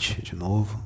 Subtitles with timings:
[0.00, 0.82] Noite de novo.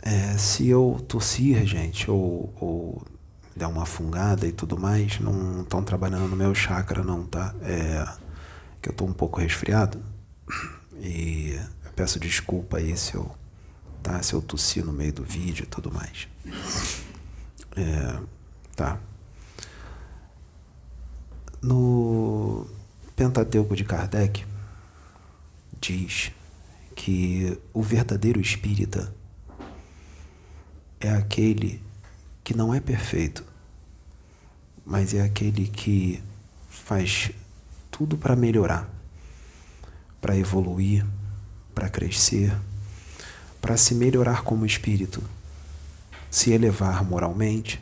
[0.00, 3.02] É, se eu tossir, gente, ou, ou
[3.56, 7.52] der uma fungada e tudo mais, não estão trabalhando no meu chakra, não, tá?
[7.62, 8.06] É
[8.80, 10.00] que eu tô um pouco resfriado
[11.00, 13.34] e eu peço desculpa aí se eu,
[14.04, 14.22] tá?
[14.22, 16.28] Se eu tossir no meio do vídeo e tudo mais.
[17.76, 18.20] É,
[18.76, 18.96] tá.
[21.60, 22.64] No
[23.16, 24.46] Pentateuco de Kardec,
[25.80, 26.30] diz
[26.94, 29.14] que o verdadeiro espírita
[31.00, 31.82] é aquele
[32.44, 33.44] que não é perfeito,
[34.84, 36.22] mas é aquele que
[36.68, 37.30] faz
[37.90, 38.88] tudo para melhorar,
[40.20, 41.06] para evoluir,
[41.74, 42.54] para crescer,
[43.60, 45.22] para se melhorar como espírito,
[46.30, 47.80] se elevar moralmente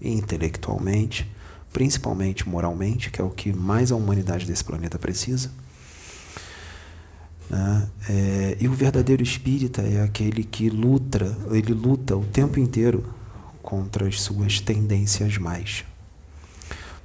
[0.00, 1.26] e intelectualmente
[1.72, 5.50] principalmente moralmente, que é o que mais a humanidade desse planeta precisa.
[7.48, 7.88] Né?
[8.08, 13.04] É, e o verdadeiro espírita é aquele que luta, ele luta o tempo inteiro
[13.62, 15.84] contra as suas tendências mais.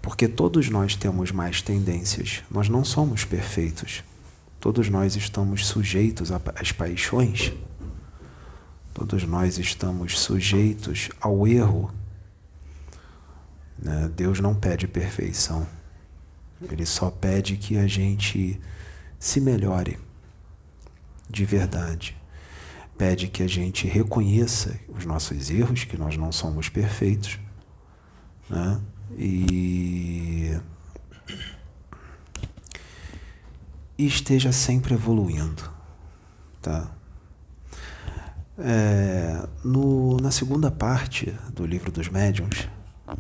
[0.02, 4.04] Porque todos nós temos mais tendências, nós não somos perfeitos.
[4.60, 7.52] Todos nós estamos sujeitos às paixões,
[8.94, 11.92] todos nós estamos sujeitos ao erro
[13.84, 14.10] né?
[14.16, 15.68] Deus não pede perfeição.
[16.72, 18.60] Ele só pede que a gente
[19.20, 20.00] se melhore
[21.30, 22.16] de verdade.
[22.98, 27.40] Pede que a gente reconheça os nossos erros, que nós não somos perfeitos,
[28.50, 28.80] né?
[29.18, 30.58] e,
[33.98, 35.64] esteja sempre evoluindo.
[36.62, 36.92] Tá?
[38.58, 42.70] É, no, na segunda parte do livro dos médiuns,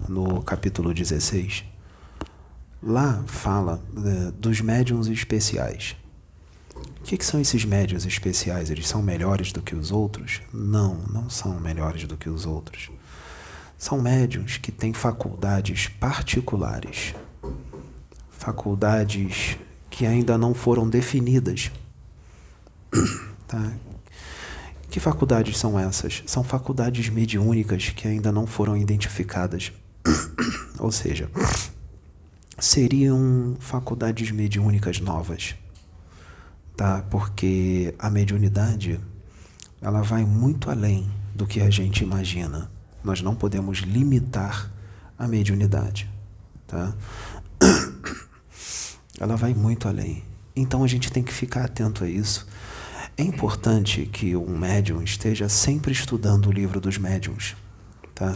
[0.07, 1.65] no capítulo 16,
[2.81, 5.95] lá fala é, dos médiums especiais.
[6.75, 8.69] O que, que, são esses médiums especiais?
[8.69, 10.41] Eles são melhores do que os outros?
[10.53, 12.89] Não, não são melhores do que os outros.
[13.77, 17.13] São médiums que têm faculdades particulares,
[18.31, 19.57] faculdades
[19.89, 21.71] que ainda não foram definidas.
[23.45, 23.71] Tá?
[24.89, 26.23] Que faculdades são essas?
[26.25, 29.71] São faculdades mediúnicas que ainda não foram identificadas.
[30.79, 31.29] Ou seja,
[32.57, 35.55] seriam faculdades mediúnicas novas,
[36.75, 37.03] tá?
[37.09, 38.99] Porque a mediunidade
[39.81, 42.71] ela vai muito além do que a gente imagina.
[43.03, 44.71] Nós não podemos limitar
[45.17, 46.09] a mediunidade,
[46.65, 46.93] tá?
[49.19, 50.23] Ela vai muito além.
[50.55, 52.47] Então a gente tem que ficar atento a isso.
[53.17, 57.55] É importante que um médium esteja sempre estudando o livro dos médiums,
[58.15, 58.35] tá?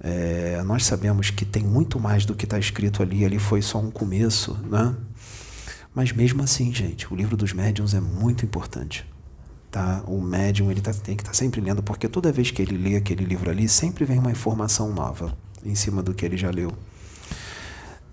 [0.00, 3.78] É, nós sabemos que tem muito mais do que está escrito ali, ali foi só
[3.78, 4.94] um começo, né?
[5.98, 9.04] Mas mesmo assim, gente, o livro dos médiums é muito importante.
[9.68, 10.00] Tá?
[10.06, 12.76] O médium ele tá, tem que estar tá sempre lendo, porque toda vez que ele
[12.76, 16.50] lê aquele livro ali, sempre vem uma informação nova em cima do que ele já
[16.50, 16.72] leu.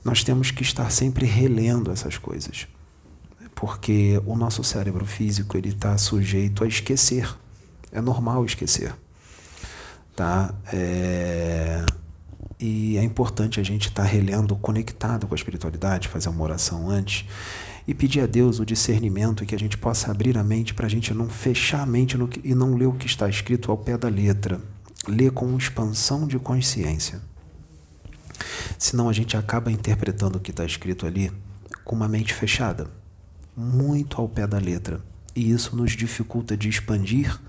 [0.03, 2.67] Nós temos que estar sempre relendo essas coisas,
[3.53, 7.37] porque o nosso cérebro físico ele está sujeito a esquecer.
[7.91, 8.95] É normal esquecer.
[10.15, 10.55] Tá?
[10.73, 11.85] É...
[12.59, 16.89] E é importante a gente estar tá relendo conectado com a espiritualidade, fazer uma oração
[16.89, 17.27] antes
[17.87, 20.87] e pedir a Deus o discernimento e que a gente possa abrir a mente para
[20.87, 23.77] a gente não fechar a mente no, e não ler o que está escrito ao
[23.77, 24.59] pé da letra.
[25.07, 27.21] Ler com expansão de consciência.
[28.77, 31.31] Senão a gente acaba interpretando o que está escrito ali
[31.83, 32.89] com uma mente fechada,
[33.55, 34.99] muito ao pé da letra.
[35.35, 37.39] E isso nos dificulta de expandir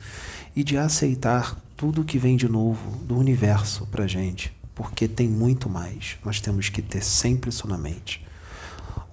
[0.54, 5.68] e de aceitar tudo que vem de novo do universo para gente, porque tem muito
[5.68, 6.16] mais.
[6.24, 8.26] Nós temos que ter sempre isso na mente.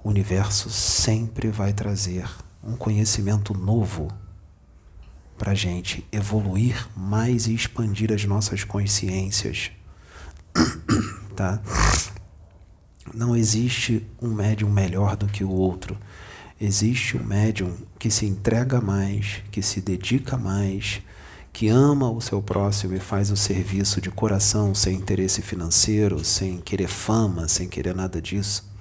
[0.03, 2.29] O universo sempre vai trazer
[2.61, 4.09] um conhecimento novo
[5.37, 9.71] para gente evoluir mais e expandir as nossas consciências,
[11.35, 11.61] tá?
[13.13, 15.97] Não existe um médium melhor do que o outro.
[16.59, 21.01] Existe um médium que se entrega mais, que se dedica mais,
[21.51, 26.59] que ama o seu próximo e faz o serviço de coração, sem interesse financeiro, sem
[26.59, 28.72] querer fama, sem querer nada disso.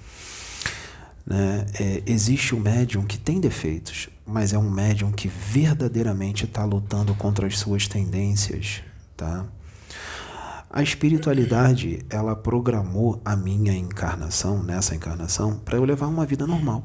[1.27, 1.67] Né?
[1.79, 7.15] É, existe um médium que tem defeitos, mas é um médium que verdadeiramente está lutando
[7.15, 8.83] contra as suas tendências.
[9.17, 9.47] Tá?
[10.71, 16.85] A espiritualidade, ela programou a minha encarnação, nessa encarnação, para eu levar uma vida normal.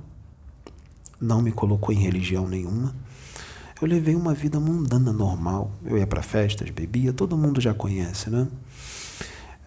[1.19, 2.93] Não me colocou em religião nenhuma
[3.81, 5.71] eu levei uma vida mundana normal.
[5.85, 8.47] Eu ia para festas, bebia, todo mundo já conhece, né?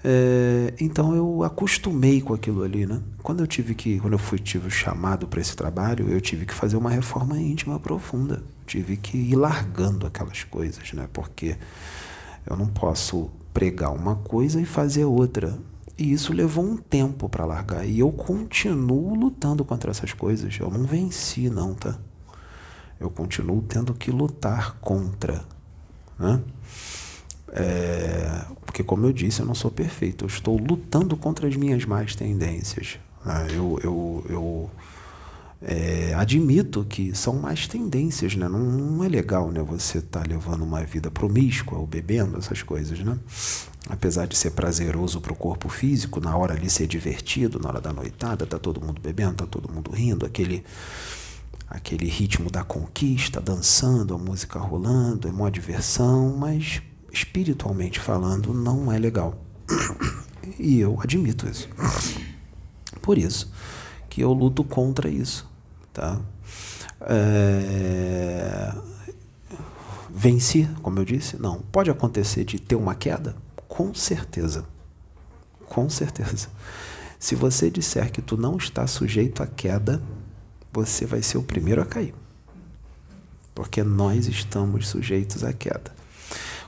[0.02, 3.02] É, então eu acostumei com aquilo ali, né?
[3.22, 6.54] Quando eu tive que, quando eu fui tive chamado para esse trabalho, eu tive que
[6.54, 8.42] fazer uma reforma íntima profunda.
[8.66, 11.08] Tive que ir largando aquelas coisas, né?
[11.12, 11.56] Porque
[12.46, 15.58] eu não posso pregar uma coisa e fazer outra.
[15.98, 17.86] E isso levou um tempo para largar.
[17.86, 20.56] E eu continuo lutando contra essas coisas.
[20.58, 21.98] Eu não venci, não, tá?
[22.98, 25.44] Eu continuo tendo que lutar contra.
[26.18, 26.40] Né?
[27.52, 30.24] É, porque, como eu disse, eu não sou perfeito.
[30.24, 32.98] Eu estou lutando contra as minhas más tendências.
[33.24, 33.48] Né?
[33.50, 34.70] Eu, eu, eu
[35.62, 38.48] é, admito que são más tendências, né?
[38.48, 39.60] Não, não é legal, né?
[39.62, 43.18] Você estar tá levando uma vida promíscua ou bebendo essas coisas, né?
[43.88, 47.80] Apesar de ser prazeroso para o corpo físico, na hora ali ser divertido, na hora
[47.80, 50.64] da noitada, tá todo mundo bebendo, tá todo mundo rindo, aquele
[51.68, 58.92] aquele ritmo da conquista, dançando, a música rolando, é uma diversão, mas espiritualmente falando, não
[58.92, 59.38] é legal.
[60.58, 61.68] E eu admito isso.
[63.00, 63.52] Por isso
[64.10, 65.48] que eu luto contra isso.
[65.92, 66.20] Tá?
[67.02, 68.74] É...
[70.10, 71.40] Venci, como eu disse?
[71.40, 71.60] Não.
[71.72, 73.36] Pode acontecer de ter uma queda?
[73.68, 74.66] Com certeza.
[75.66, 76.48] Com certeza.
[77.18, 80.02] Se você disser que tu não está sujeito à queda,
[80.72, 82.14] você vai ser o primeiro a cair.
[83.54, 85.99] Porque nós estamos sujeitos à queda.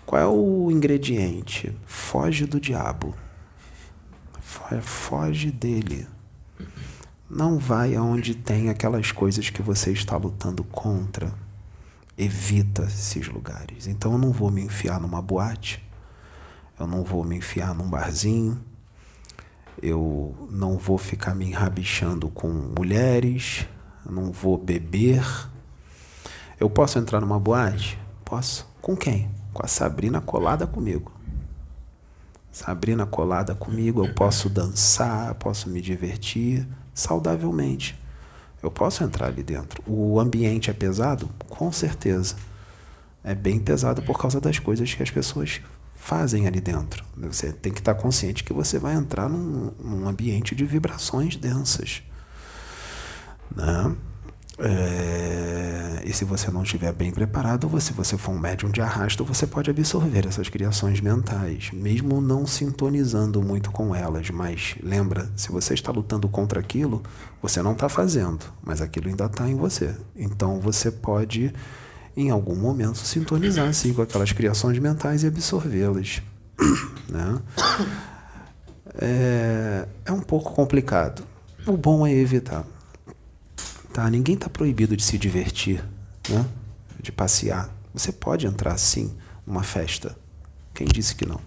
[0.05, 1.75] Qual é o ingrediente?
[1.87, 3.15] Foge do diabo.
[4.83, 6.07] Foge dele.
[7.29, 11.33] Não vai aonde tem aquelas coisas que você está lutando contra.
[12.19, 13.87] Evita esses lugares.
[13.87, 15.83] Então eu não vou me enfiar numa boate.
[16.79, 18.63] Eu não vou me enfiar num barzinho.
[19.83, 23.67] Eu não vou ficar me enrabichando com mulheres.
[24.05, 25.25] Eu não vou beber.
[26.61, 27.99] Eu posso entrar numa boate?
[28.25, 28.71] Posso.
[28.81, 29.31] Com quem?
[29.53, 31.13] Com a Sabrina colada comigo.
[32.51, 37.99] Sabrina colada comigo, eu posso dançar, posso me divertir saudavelmente.
[38.63, 39.83] Eu posso entrar ali dentro.
[39.87, 41.29] O ambiente é pesado?
[41.49, 42.37] Com certeza.
[43.25, 45.61] É bem pesado por causa das coisas que as pessoas
[45.95, 47.05] fazem ali dentro.
[47.17, 52.03] Você tem que estar consciente que você vai entrar num, num ambiente de vibrações densas.
[53.55, 53.97] Né?
[54.65, 58.81] É, e se você não estiver bem preparado, ou se você for um médium de
[58.81, 64.31] arrasto, você pode absorver essas criações mentais, mesmo não sintonizando muito com elas.
[64.31, 67.03] Mas lembra, se você está lutando contra aquilo,
[67.43, 69.97] você não está fazendo, mas aquilo ainda está em você.
[70.15, 71.53] Então você pode,
[72.17, 76.23] em algum momento, sintonizar assim, com aquelas criações mentais e absorvê-las.
[77.13, 77.39] Né?
[78.95, 81.23] É, é um pouco complicado.
[81.67, 82.65] O bom é evitar.
[83.93, 84.09] Tá?
[84.09, 85.85] Ninguém está proibido de se divertir,
[86.29, 86.49] né?
[87.01, 87.71] de passear.
[87.93, 89.15] Você pode entrar sim
[89.47, 90.17] numa festa.
[90.73, 91.41] Quem disse que não?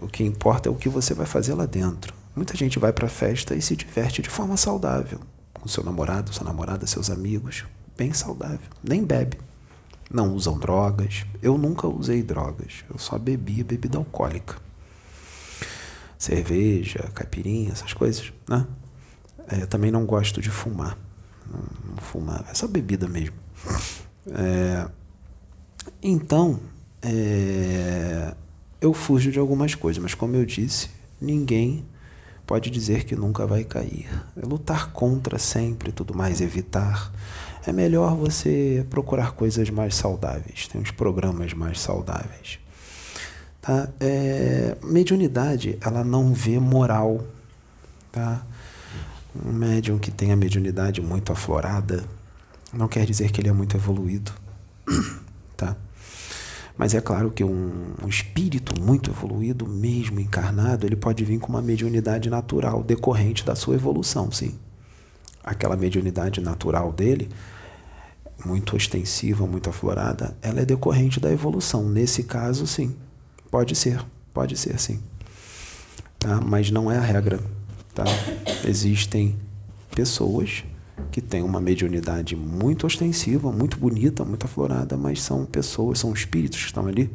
[0.00, 2.12] O que importa é o que você vai fazer lá dentro.
[2.34, 5.20] Muita gente vai para festa e se diverte de forma saudável,
[5.52, 7.64] com seu namorado, sua namorada, seus amigos,
[7.96, 8.68] bem saudável.
[8.82, 9.38] Nem bebe.
[10.10, 11.24] Não usam drogas.
[11.40, 12.84] Eu nunca usei drogas.
[12.90, 14.56] Eu só bebia bebida alcoólica.
[16.18, 18.66] Cerveja, caipirinha, essas coisas, né?
[19.48, 20.96] É, também não gosto de fumar.
[21.50, 23.36] Não, não fumar, é só bebida mesmo.
[24.28, 24.88] É,
[26.02, 26.60] então,
[27.02, 28.34] é,
[28.80, 31.84] eu fujo de algumas coisas, mas como eu disse, ninguém
[32.46, 34.08] pode dizer que nunca vai cair.
[34.36, 37.12] É lutar contra sempre tudo mais, evitar.
[37.66, 40.66] É melhor você procurar coisas mais saudáveis.
[40.68, 42.58] Tem uns programas mais saudáveis.
[43.60, 43.88] Tá?
[44.00, 47.24] É, mediunidade, ela não vê moral.
[48.10, 48.44] Tá?
[49.34, 52.04] Um médium que tem a mediunidade muito aflorada
[52.72, 54.32] não quer dizer que ele é muito evoluído,
[55.56, 55.76] tá?
[56.76, 61.48] Mas é claro que um, um, espírito muito evoluído, mesmo encarnado, ele pode vir com
[61.48, 64.58] uma mediunidade natural decorrente da sua evolução, sim.
[65.44, 67.28] Aquela mediunidade natural dele,
[68.44, 71.88] muito ostensiva, muito aflorada, ela é decorrente da evolução.
[71.88, 72.96] Nesse caso, sim.
[73.50, 75.00] Pode ser, pode ser, sim.
[76.18, 76.40] Tá?
[76.40, 77.38] Mas não é a regra.
[77.94, 78.04] Tá?
[78.64, 79.36] Existem
[79.94, 80.64] pessoas
[81.10, 86.58] que têm uma mediunidade muito ostensiva, muito bonita, muito aflorada, mas são pessoas, são espíritos
[86.60, 87.10] que estão ali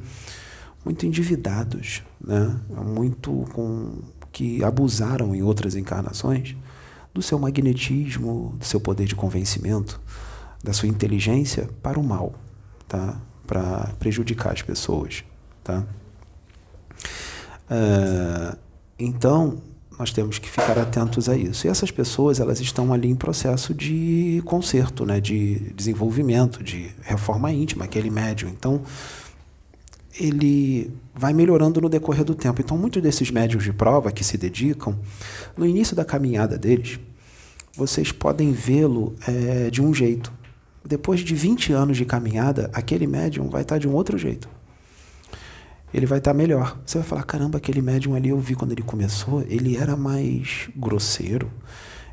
[0.85, 2.59] muito endividados, né?
[2.85, 3.99] muito com
[4.31, 6.55] que abusaram em outras encarnações
[7.13, 9.99] do seu magnetismo, do seu poder de convencimento,
[10.63, 12.35] da sua inteligência para o mal,
[12.87, 13.19] tá?
[13.47, 15.23] Para prejudicar as pessoas,
[15.63, 15.83] tá?
[17.69, 18.57] Uh,
[18.99, 19.61] então
[19.97, 21.65] nós temos que ficar atentos a isso.
[21.65, 27.51] E essas pessoas, elas estão ali em processo de conserto, né, de desenvolvimento, de reforma
[27.51, 28.49] íntima, aquele médium.
[28.49, 28.81] Então,
[30.19, 32.61] ele vai melhorando no decorrer do tempo.
[32.61, 34.97] Então, muitos desses médios de prova que se dedicam,
[35.55, 36.99] no início da caminhada deles,
[37.75, 40.31] vocês podem vê-lo é, de um jeito.
[40.85, 44.47] Depois de 20 anos de caminhada, aquele médium vai estar de um outro jeito.
[45.93, 46.79] Ele vai estar melhor.
[46.85, 50.69] Você vai falar: caramba, aquele médium ali eu vi quando ele começou, ele era mais
[50.75, 51.51] grosseiro,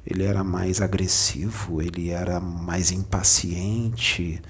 [0.07, 4.41] ele era mais agressivo, ele era mais impaciente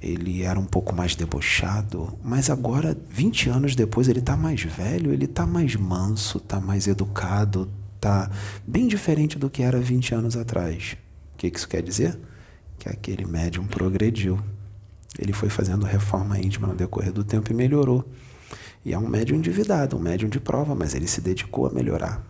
[0.00, 5.12] ele era um pouco mais debochado, mas agora, 20 anos depois, ele está mais velho,
[5.12, 8.30] ele está mais manso, está mais educado, está
[8.66, 10.96] bem diferente do que era 20 anos atrás.
[11.34, 12.18] O que isso quer dizer?
[12.78, 14.38] Que aquele médium progrediu.
[15.18, 18.08] Ele foi fazendo reforma íntima no decorrer do tempo e melhorou.
[18.84, 22.22] E é um médium endividado, um médium de prova, mas ele se dedicou a melhorar.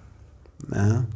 [0.67, 1.07] Né?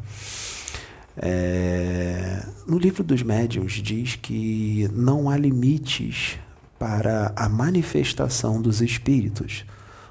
[1.16, 6.38] É, no livro dos médiuns diz que não há limites
[6.78, 9.64] para a manifestação dos espíritos.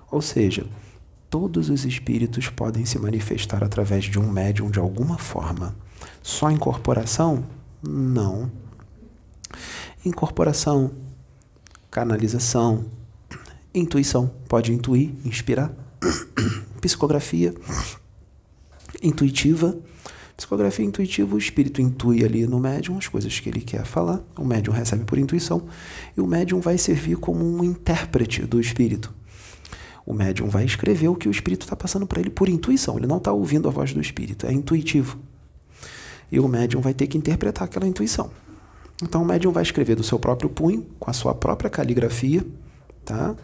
[0.10, 0.66] Ou seja,
[1.30, 5.76] todos os espíritos podem se manifestar através de um médium de alguma forma.
[6.22, 7.46] Só incorporação?
[7.82, 8.52] Não.
[10.06, 10.92] Incorporação,
[11.90, 12.86] canalização,
[13.74, 15.74] intuição, pode intuir, inspirar,
[16.82, 17.54] psicografia.
[19.02, 19.78] Intuitiva.
[20.36, 24.44] Psicografia intuitiva, o espírito intui ali no médium as coisas que ele quer falar, o
[24.44, 25.68] médium recebe por intuição.
[26.18, 29.14] E o médium vai servir como um intérprete do espírito.
[30.04, 33.06] O médium vai escrever o que o espírito está passando para ele por intuição, ele
[33.06, 35.20] não está ouvindo a voz do espírito, é intuitivo.
[36.32, 38.32] E o médium vai ter que interpretar aquela intuição.
[39.04, 42.44] Então o médium vai escrever do seu próprio punho, com a sua própria caligrafia,
[43.06, 43.36] tá?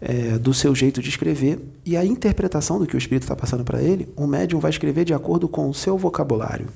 [0.00, 3.64] É, do seu jeito de escrever e a interpretação do que o espírito está passando
[3.64, 6.68] para ele, o médium vai escrever de acordo com o seu vocabulário,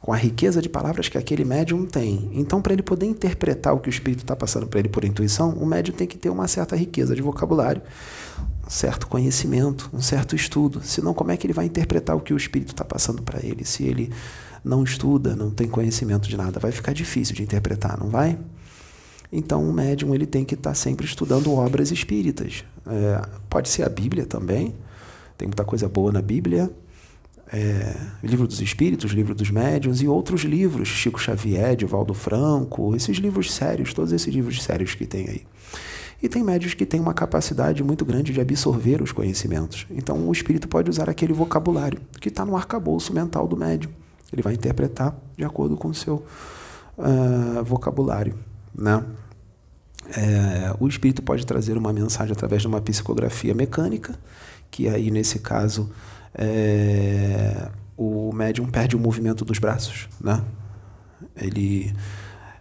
[0.00, 2.30] com a riqueza de palavras que aquele médium tem.
[2.34, 5.50] Então, para ele poder interpretar o que o espírito está passando para ele por intuição,
[5.50, 7.80] o médium tem que ter uma certa riqueza de vocabulário,
[8.66, 10.82] um certo conhecimento, um certo estudo.
[10.82, 13.64] Senão, como é que ele vai interpretar o que o espírito está passando para ele?
[13.64, 14.10] Se ele
[14.62, 18.38] não estuda, não tem conhecimento de nada, vai ficar difícil de interpretar, não vai?
[19.36, 22.64] Então, o médium ele tem que estar tá sempre estudando obras espíritas.
[22.86, 24.72] É, pode ser a Bíblia também,
[25.36, 26.70] tem muita coisa boa na Bíblia.
[27.52, 33.18] É, livro dos Espíritos, livro dos Médiuns e outros livros, Chico Xavier, Divaldo Franco, esses
[33.18, 35.42] livros sérios, todos esses livros sérios que tem aí.
[36.22, 39.84] E tem médios que têm uma capacidade muito grande de absorver os conhecimentos.
[39.90, 43.90] Então o espírito pode usar aquele vocabulário que está no arcabouço mental do médium.
[44.32, 46.24] Ele vai interpretar de acordo com o seu
[46.96, 48.38] uh, vocabulário.
[48.74, 49.04] Né?
[50.10, 54.18] É, o espírito pode trazer uma mensagem através de uma psicografia mecânica,
[54.70, 55.90] que aí, nesse caso,
[56.34, 60.08] é, o médium perde o movimento dos braços.
[60.20, 60.42] Né?
[61.36, 61.94] Ele,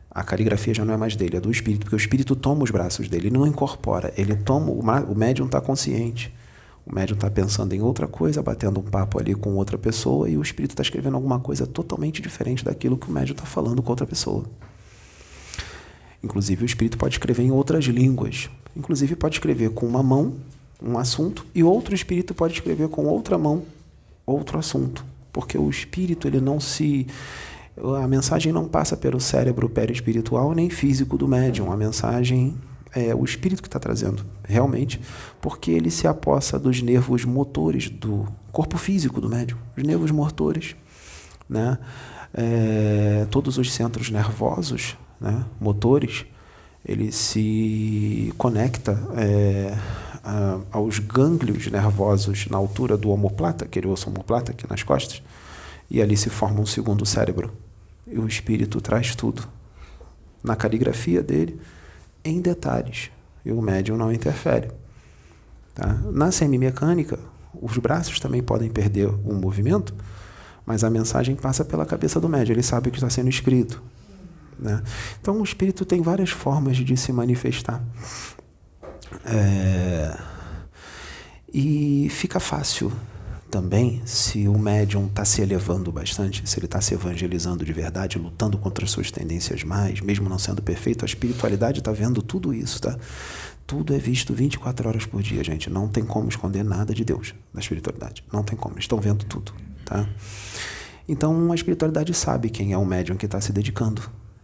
[0.10, 2.72] a caligrafia já não é mais dele, é do espírito, porque o espírito toma os
[2.72, 6.34] braços dele, ele não incorpora, ele toma, o médium está consciente.
[6.86, 10.38] O médium está pensando em outra coisa, batendo um papo ali com outra pessoa, e
[10.38, 13.90] o espírito está escrevendo alguma coisa totalmente diferente daquilo que o médium está falando com
[13.90, 14.44] outra pessoa.
[16.24, 18.50] Inclusive, o espírito pode escrever em outras línguas.
[18.76, 20.34] Inclusive, pode escrever com uma mão
[20.82, 23.64] um assunto e outro espírito pode escrever com outra mão
[24.26, 27.08] outro assunto, porque o espírito ele não se
[28.02, 31.72] a mensagem não passa pelo cérebro perispiritual nem físico do médium.
[31.72, 32.56] A mensagem
[32.94, 35.02] é o espírito que está trazendo, realmente,
[35.42, 40.76] porque ele se apossa dos nervos motores do corpo físico do médium, os nervos motores,
[41.50, 41.80] né?
[42.36, 46.26] É, todos os centros nervosos né, motores,
[46.86, 49.78] ele se conecta é,
[50.24, 55.22] a, aos gânglios nervosos na altura do omoplata, aquele osso omoplata aqui nas costas,
[55.90, 57.52] e ali se forma um segundo cérebro.
[58.06, 59.48] E o espírito traz tudo
[60.44, 61.60] na caligrafia dele,
[62.24, 63.10] em detalhes,
[63.46, 64.72] e o médium não interfere.
[65.74, 65.94] Tá?
[66.12, 67.18] Na semimecânica,
[67.62, 69.94] os braços também podem perder o movimento,
[70.66, 73.82] mas a mensagem passa pela cabeça do médium, ele sabe o que está sendo escrito.
[74.64, 74.82] Né?
[75.22, 77.84] Então, o espírito tem várias formas de se manifestar.
[79.26, 80.18] É...
[81.54, 82.92] E fica fácil
[83.52, 88.18] também se o médium está se elevando bastante, se ele está se evangelizando de verdade,
[88.18, 92.52] lutando contra as suas tendências mais, mesmo não sendo perfeito, a espiritualidade está vendo tudo
[92.52, 92.98] isso, tá?
[93.68, 95.70] Tudo é visto 24 horas por dia, gente.
[95.70, 98.24] Não tem como esconder nada de Deus, da espiritualidade.
[98.34, 98.80] Não tem como.
[98.80, 99.54] Estão vendo tudo,
[99.86, 100.08] tá?
[101.08, 104.02] Então a espiritualidade sabe quem é o médium que está se dedicando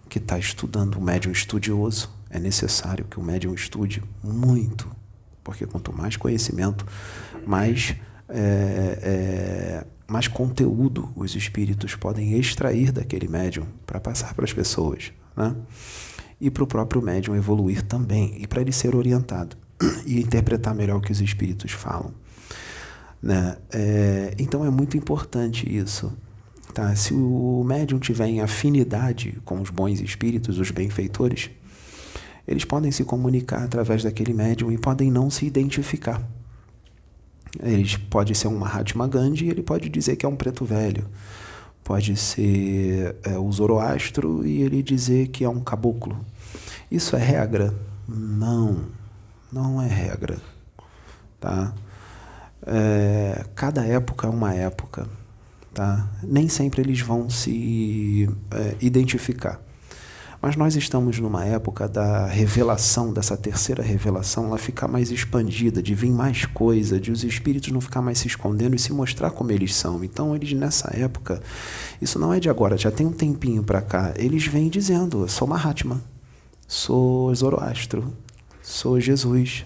[0.10, 4.90] que está estudando, o médium estudioso, é necessário que o médium estude muito,
[5.44, 6.86] porque quanto mais conhecimento,
[7.46, 7.96] mais,
[8.28, 15.12] é, é, mais conteúdo os espíritos podem extrair daquele médium para passar para as pessoas.
[15.36, 15.56] Né?
[16.42, 19.58] E para o próprio médium evoluir também, e para ele ser orientado.
[20.06, 22.14] e interpretar melhor o que os espíritos falam.
[23.22, 23.58] Né?
[23.72, 26.12] É, então é muito importante isso.
[26.74, 26.96] Tá?
[26.96, 31.50] Se o médium tiver em afinidade com os bons espíritos, os benfeitores,
[32.48, 36.22] eles podem se comunicar através daquele médium e podem não se identificar.
[37.62, 41.08] Ele pode ser um Mahatma Gandhi e ele pode dizer que é um preto velho.
[41.84, 46.24] Pode ser é, o Zoroastro e ele dizer que é um caboclo.
[46.92, 47.74] Isso é regra?
[48.08, 48.86] Não,
[49.52, 50.38] não é regra.
[51.40, 51.74] Tá?
[52.66, 55.08] É, cada época é uma época.
[55.80, 56.06] Tá?
[56.22, 59.62] Nem sempre eles vão se é, identificar.
[60.42, 65.96] Mas nós estamos numa época da revelação, dessa terceira revelação, ela ficar mais expandida, de
[65.96, 69.54] vir mais coisa, de os espíritos não ficar mais se escondendo e se mostrar como
[69.54, 70.04] eles são.
[70.04, 71.42] Então, eles nessa época,
[72.02, 75.48] isso não é de agora, já tem um tempinho para cá, eles vêm dizendo: sou
[75.48, 76.02] Mahatma,
[76.68, 78.14] sou Zoroastro,
[78.62, 79.66] sou Jesus,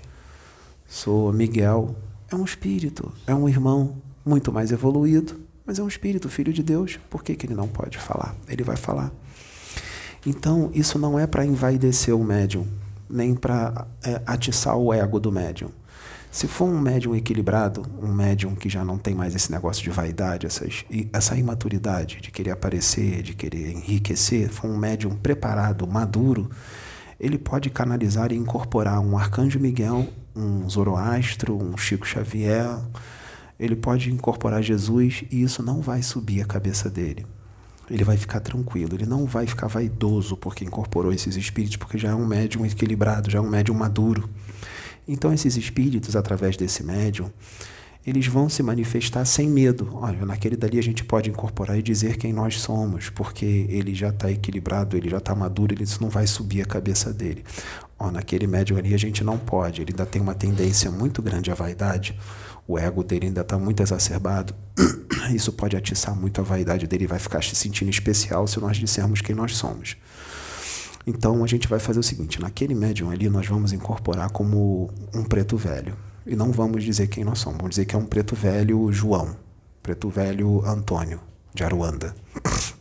[0.88, 1.96] sou Miguel.
[2.32, 6.62] É um espírito, é um irmão muito mais evoluído, mas é um espírito, filho de
[6.62, 7.00] Deus.
[7.10, 8.36] Por que, que ele não pode falar?
[8.48, 9.12] Ele vai falar.
[10.25, 12.67] Então, isso não é para envaidecer o médium,
[13.10, 15.70] nem para é, atiçar o ego do médium.
[16.32, 19.91] Se for um médium equilibrado, um médium que já não tem mais esse negócio de
[19.91, 26.50] vaidade, essas, essa imaturidade de querer aparecer, de querer enriquecer, for um médium preparado, maduro,
[27.20, 32.79] ele pode canalizar e incorporar um Arcanjo Miguel, um Zoroastro, um Chico Xavier,
[33.63, 37.25] ele pode incorporar Jesus e isso não vai subir a cabeça dele
[37.89, 42.10] ele vai ficar tranquilo, ele não vai ficar vaidoso porque incorporou esses espíritos, porque já
[42.10, 44.29] é um médium equilibrado, já é um médium maduro.
[45.08, 47.29] Então, esses espíritos, através desse médium,
[48.05, 49.89] eles vão se manifestar sem medo.
[49.93, 54.09] Olha, naquele dali a gente pode incorporar e dizer quem nós somos, porque ele já
[54.09, 57.44] está equilibrado, ele já está maduro, isso não vai subir a cabeça dele.
[57.98, 61.50] Ó, naquele médium ali a gente não pode, ele ainda tem uma tendência muito grande
[61.50, 62.20] à vaidade,
[62.68, 64.53] o ego dele ainda está muito exacerbado.
[65.33, 69.22] Isso pode atiçar muito a vaidade dele, vai ficar se sentindo especial se nós dissermos
[69.22, 69.96] quem nós somos.
[71.05, 75.24] Então a gente vai fazer o seguinte: naquele médium ali nós vamos incorporar como um
[75.24, 75.96] preto velho.
[76.25, 79.36] E não vamos dizer quem nós somos, vamos dizer que é um preto velho João,
[79.81, 81.20] preto velho Antônio,
[81.53, 82.16] de Aruanda.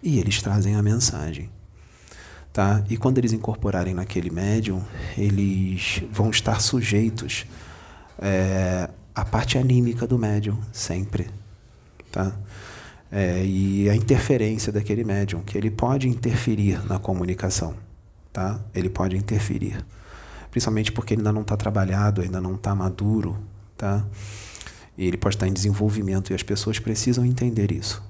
[0.00, 1.50] E eles trazem a mensagem.
[2.52, 2.84] Tá?
[2.88, 4.80] E quando eles incorporarem naquele médium,
[5.16, 7.46] eles vão estar sujeitos
[8.20, 11.28] é, a parte anímica do médium, sempre.
[12.12, 12.32] Tá?
[13.10, 17.74] É, e a interferência daquele médium, que ele pode interferir na comunicação.
[18.32, 18.60] Tá?
[18.74, 19.84] Ele pode interferir.
[20.58, 23.38] Principalmente porque ele ainda não está trabalhado, ainda não está maduro.
[23.76, 24.04] Tá?
[24.96, 28.02] E ele pode estar em desenvolvimento e as pessoas precisam entender isso.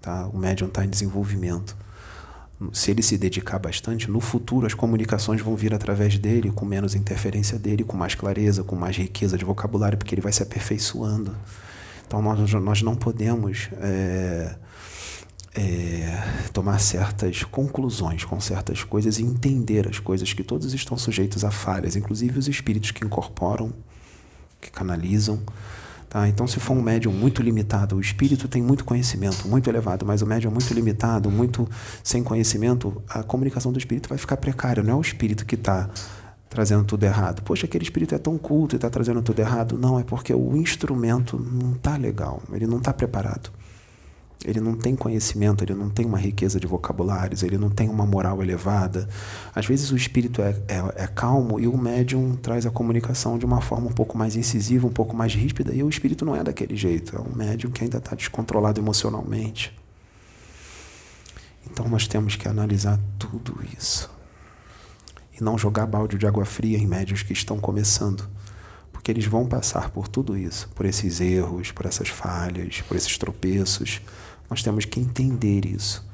[0.00, 0.28] Tá?
[0.28, 1.76] O médium está em desenvolvimento
[2.72, 6.94] se ele se dedicar bastante, no futuro as comunicações vão vir através dele, com menos
[6.94, 11.36] interferência dele, com mais clareza, com mais riqueza de vocabulário, porque ele vai se aperfeiçoando.
[12.06, 14.56] Então nós, nós não podemos é,
[15.54, 21.44] é, tomar certas conclusões com certas coisas e entender as coisas que todos estão sujeitos
[21.44, 23.72] a falhas, inclusive os espíritos que incorporam,
[24.60, 25.40] que canalizam.
[26.08, 26.26] Tá?
[26.26, 30.22] Então, se for um médium muito limitado, o espírito tem muito conhecimento, muito elevado, mas
[30.22, 31.68] o médium muito limitado, muito
[32.02, 34.82] sem conhecimento, a comunicação do espírito vai ficar precária.
[34.82, 35.90] Não é o espírito que está
[36.48, 37.42] trazendo tudo errado.
[37.42, 39.76] Poxa, aquele espírito é tão culto e está trazendo tudo errado.
[39.76, 43.50] Não, é porque o instrumento não está legal, ele não está preparado.
[44.44, 48.06] Ele não tem conhecimento, ele não tem uma riqueza de vocabulários, ele não tem uma
[48.06, 49.08] moral elevada.
[49.52, 53.44] Às vezes o espírito é, é, é, calmo e o médium traz a comunicação de
[53.44, 56.44] uma forma um pouco mais incisiva, um pouco mais ríspida, e o espírito não é
[56.44, 57.16] daquele jeito.
[57.16, 59.76] É um médium que ainda está descontrolado emocionalmente.
[61.68, 64.08] Então nós temos que analisar tudo isso.
[65.38, 68.28] E não jogar balde de água fria em médios que estão começando.
[69.08, 73.16] Porque eles vão passar por tudo isso, por esses erros, por essas falhas, por esses
[73.16, 74.02] tropeços
[74.50, 76.06] nós temos que entender isso.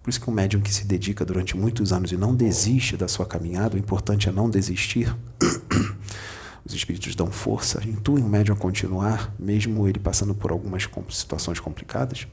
[0.00, 3.08] Por isso que um médium que se dedica durante muitos anos e não desiste da
[3.08, 5.12] sua caminhada, o importante é não desistir.
[6.64, 11.58] Os espíritos dão força, intuem o médium a continuar, mesmo ele passando por algumas situações
[11.58, 12.28] complicadas.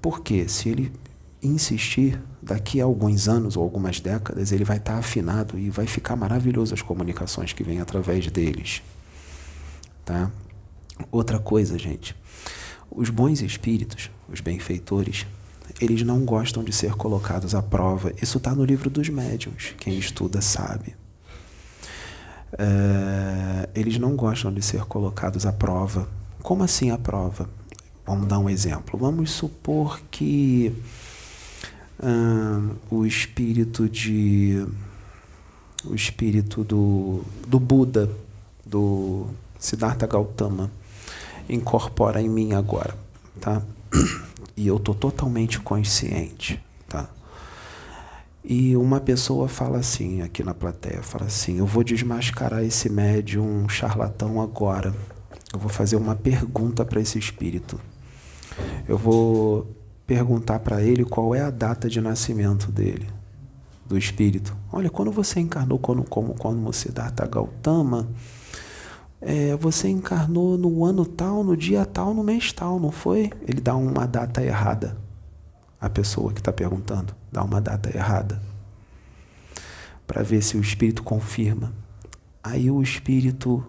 [0.00, 0.90] Porque se ele
[1.46, 6.16] insistir, daqui a alguns anos ou algumas décadas, ele vai estar afinado e vai ficar
[6.16, 8.82] maravilhoso as comunicações que vêm através deles.
[10.04, 10.30] Tá?
[11.10, 12.14] Outra coisa, gente.
[12.90, 15.26] Os bons espíritos, os benfeitores,
[15.80, 18.12] eles não gostam de ser colocados à prova.
[18.20, 19.74] Isso está no livro dos médiuns.
[19.78, 20.94] Quem estuda sabe.
[22.56, 26.08] É, eles não gostam de ser colocados à prova.
[26.42, 27.48] Como assim à prova?
[28.06, 28.98] Vamos dar um exemplo.
[28.98, 30.72] Vamos supor que
[32.02, 34.66] hum, o espírito de
[35.84, 38.10] o espírito do, do Buda,
[38.64, 39.26] do
[39.58, 40.70] Siddhartha Gautama,
[41.48, 42.96] incorpora em mim agora,
[43.40, 43.62] tá?
[44.56, 47.08] E eu tô totalmente consciente, tá?
[48.42, 53.68] E uma pessoa fala assim aqui na plateia, fala assim: "Eu vou desmascarar esse médium
[53.68, 54.94] charlatão agora.
[55.52, 57.80] Eu vou fazer uma pergunta para esse espírito.
[58.86, 59.66] Eu vou
[60.06, 63.08] perguntar para ele qual é a data de nascimento dele,
[63.86, 64.56] do espírito.
[64.72, 68.08] Olha, quando você encarnou como como você Siddhartha Gautama,
[69.20, 73.30] é, você encarnou no ano tal, no dia tal, no mês tal, não foi?
[73.48, 74.98] Ele dá uma data errada.
[75.80, 78.40] A pessoa que está perguntando dá uma data errada.
[80.06, 81.72] Para ver se o espírito confirma.
[82.42, 83.64] Aí o espírito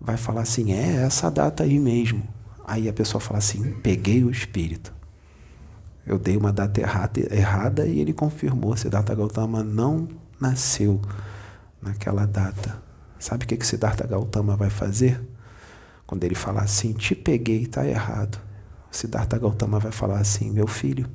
[0.00, 2.22] vai falar assim: é essa data aí mesmo.
[2.66, 4.97] Aí a pessoa fala assim: peguei o espírito.
[6.08, 8.74] Eu dei uma data errada, errada e ele confirmou.
[8.78, 10.08] Se data Gautama não
[10.40, 11.02] nasceu
[11.82, 12.80] naquela data.
[13.18, 15.20] Sabe o que, que Siddhartha Gautama vai fazer?
[16.06, 18.40] Quando ele falar assim, te peguei, está errado.
[18.90, 21.06] Siddhartha Gautama vai falar assim, meu filho,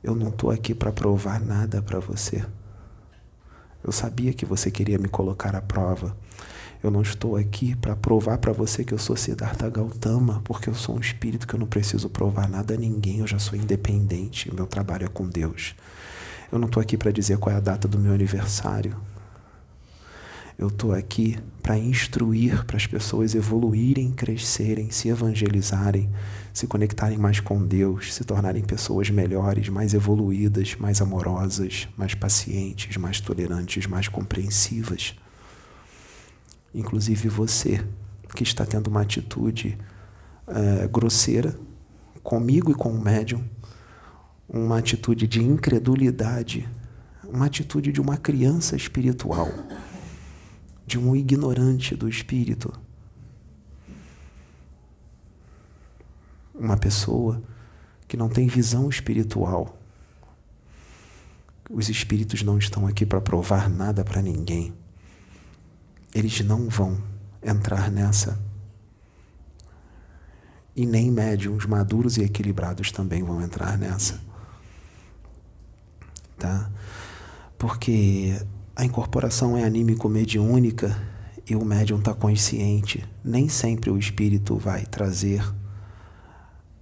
[0.00, 2.44] eu não estou aqui para provar nada para você.
[3.82, 6.16] Eu sabia que você queria me colocar à prova.
[6.82, 10.74] Eu não estou aqui para provar para você que eu sou Siddhartha Gautama, porque eu
[10.74, 14.52] sou um espírito que eu não preciso provar nada a ninguém, eu já sou independente,
[14.52, 15.76] meu trabalho é com Deus.
[16.50, 18.96] Eu não estou aqui para dizer qual é a data do meu aniversário.
[20.58, 26.10] Eu estou aqui para instruir, para as pessoas evoluírem, crescerem, se evangelizarem,
[26.52, 32.96] se conectarem mais com Deus, se tornarem pessoas melhores, mais evoluídas, mais amorosas, mais pacientes,
[32.96, 35.14] mais tolerantes, mais compreensivas.
[36.74, 37.84] Inclusive você,
[38.34, 39.78] que está tendo uma atitude
[40.46, 41.56] é, grosseira
[42.22, 43.42] comigo e com o médium,
[44.48, 46.68] uma atitude de incredulidade,
[47.24, 49.48] uma atitude de uma criança espiritual
[50.86, 52.72] de um ignorante do espírito.
[56.54, 57.42] Uma pessoa
[58.06, 59.78] que não tem visão espiritual.
[61.70, 64.74] Os espíritos não estão aqui para provar nada para ninguém.
[66.14, 66.98] Eles não vão
[67.42, 68.38] entrar nessa.
[70.74, 74.20] E nem médiums maduros e equilibrados também vão entrar nessa.
[76.38, 76.70] Tá?
[77.58, 78.40] Porque
[78.74, 80.96] a incorporação é anímico-mediúnica
[81.48, 83.04] e o médium está consciente.
[83.22, 85.44] Nem sempre o espírito vai trazer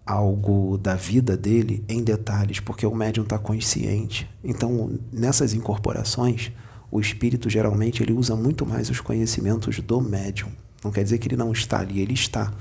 [0.07, 4.29] algo da vida dele em detalhes, porque o médium está consciente.
[4.43, 6.53] Então, nessas incorporações,
[6.91, 10.51] o espírito geralmente ele usa muito mais os conhecimentos do médium.
[10.83, 12.53] Não quer dizer que ele não está ali, ele está.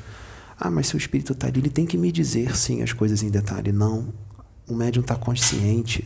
[0.59, 3.23] Ah, mas se o espírito está ali, ele tem que me dizer sim as coisas
[3.23, 3.71] em detalhe.
[3.71, 4.13] Não.
[4.67, 6.05] O médium está consciente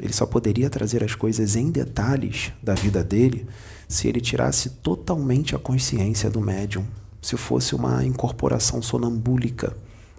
[0.00, 3.46] ele só poderia trazer as coisas em detalhes da vida dele
[3.88, 6.86] se ele tirasse totalmente a consciência do médium,
[7.20, 9.76] se fosse uma incorporação sonambúlica,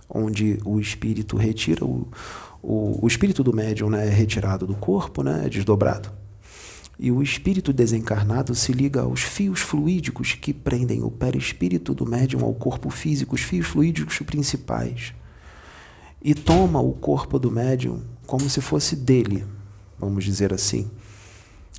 [0.09, 2.07] onde o espírito retira o,
[2.61, 6.11] o, o espírito do médium né, é retirado do corpo, né, é desdobrado.
[7.01, 12.43] E o espírito desencarnado se liga aos fios fluídicos que prendem o perispírito do médium
[12.43, 15.13] ao corpo físico, os fios fluídicos principais.
[16.21, 19.45] E toma o corpo do médium como se fosse dele,
[19.97, 20.91] vamos dizer assim,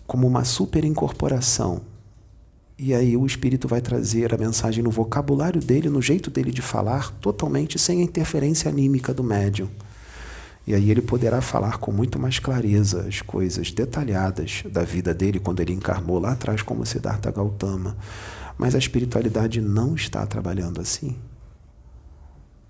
[0.07, 1.83] como uma super incorporação.
[2.79, 6.63] E aí o espírito vai trazer a mensagem no vocabulário dele, no jeito dele de
[6.63, 9.69] falar, totalmente sem a interferência anímica do médium.
[10.67, 15.41] E aí ele poderá falar com muito mais clareza as coisas detalhadas da vida dele
[15.41, 17.97] quando ele encarnou lá atrás como Siddhartha Gautama.
[18.57, 21.17] Mas a espiritualidade não está trabalhando assim.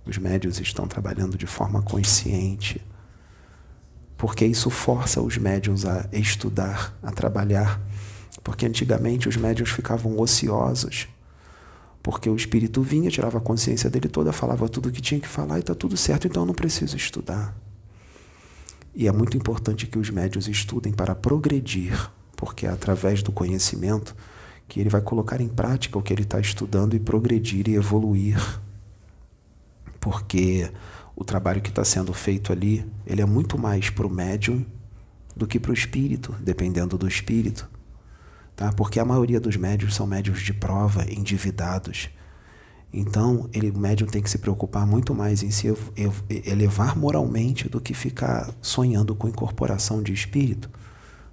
[0.06, 2.80] Os médios estão trabalhando de forma consciente
[4.20, 7.80] porque isso força os médiums a estudar, a trabalhar.
[8.44, 11.08] Porque antigamente os médiums ficavam ociosos,
[12.02, 15.26] porque o espírito vinha, tirava a consciência dele toda, falava tudo o que tinha que
[15.26, 17.56] falar e está tudo certo, então eu não preciso estudar.
[18.94, 24.16] E é muito importante que os médios estudem para progredir, porque é através do conhecimento
[24.68, 28.38] que ele vai colocar em prática o que ele está estudando e progredir e evoluir.
[29.98, 30.70] Porque
[31.14, 34.64] o trabalho que está sendo feito ali, ele é muito mais para o médium
[35.36, 37.68] do que para o espírito, dependendo do espírito.
[38.56, 38.72] Tá?
[38.72, 42.10] Porque a maioria dos médios são médios de prova, endividados.
[42.92, 45.72] Então, ele, o médium tem que se preocupar muito mais em se
[46.44, 50.68] elevar moralmente do que ficar sonhando com incorporação de espírito.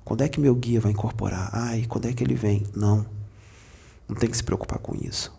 [0.05, 1.49] Quando é que meu guia vai incorporar?
[1.51, 2.63] Ai, quando é que ele vem?
[2.75, 3.05] Não.
[4.07, 5.35] Não tem que se preocupar com isso.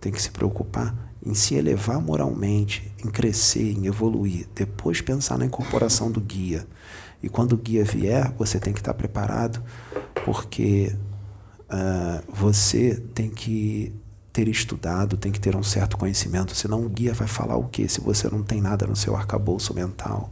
[0.00, 5.46] Tem que se preocupar em se elevar moralmente, em crescer, em evoluir, depois pensar na
[5.46, 6.66] incorporação do guia.
[7.22, 9.62] E quando o guia vier, você tem que estar preparado
[10.24, 10.94] porque
[11.64, 13.92] uh, você tem que
[14.32, 17.88] ter estudado, tem que ter um certo conhecimento, senão o guia vai falar o quê
[17.88, 20.30] se você não tem nada no seu arcabouço mental?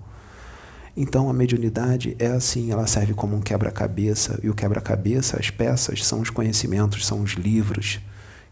[0.97, 6.05] Então a mediunidade é assim, ela serve como um quebra-cabeça, e o quebra-cabeça, as peças,
[6.07, 8.01] são os conhecimentos, são os livros,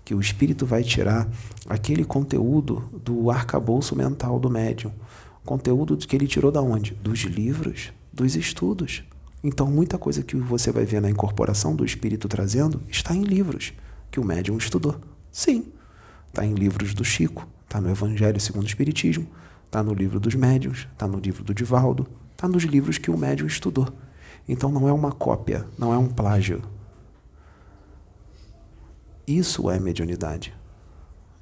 [0.05, 1.27] que o espírito vai tirar
[1.67, 4.93] aquele conteúdo do arcabouço mental do médium.
[5.45, 6.95] Conteúdo que ele tirou da onde?
[6.95, 9.03] Dos livros, dos estudos.
[9.43, 13.73] Então muita coisa que você vai ver na incorporação do espírito trazendo está em livros
[14.11, 15.01] que o médium estudou.
[15.35, 15.67] Sim,
[16.29, 19.27] está em livros do Chico, está no Evangelho segundo o Espiritismo,
[19.67, 23.19] está no livro dos médiuns, está no livro do Divaldo, está nos livros que o
[23.19, 23.93] médium estudou.
[24.49, 26.63] Então não é uma cópia, não é um plágio.
[29.27, 30.55] Isso é mediunidade.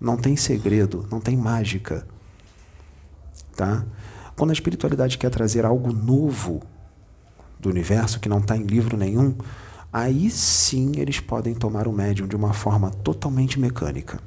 [0.00, 2.08] Não tem segredo, não tem mágica.
[3.54, 3.84] Tá?
[4.34, 6.62] Quando a espiritualidade quer trazer algo novo
[7.60, 9.36] do universo que não está em livro nenhum,
[9.92, 14.20] aí sim eles podem tomar o médium de uma forma totalmente mecânica.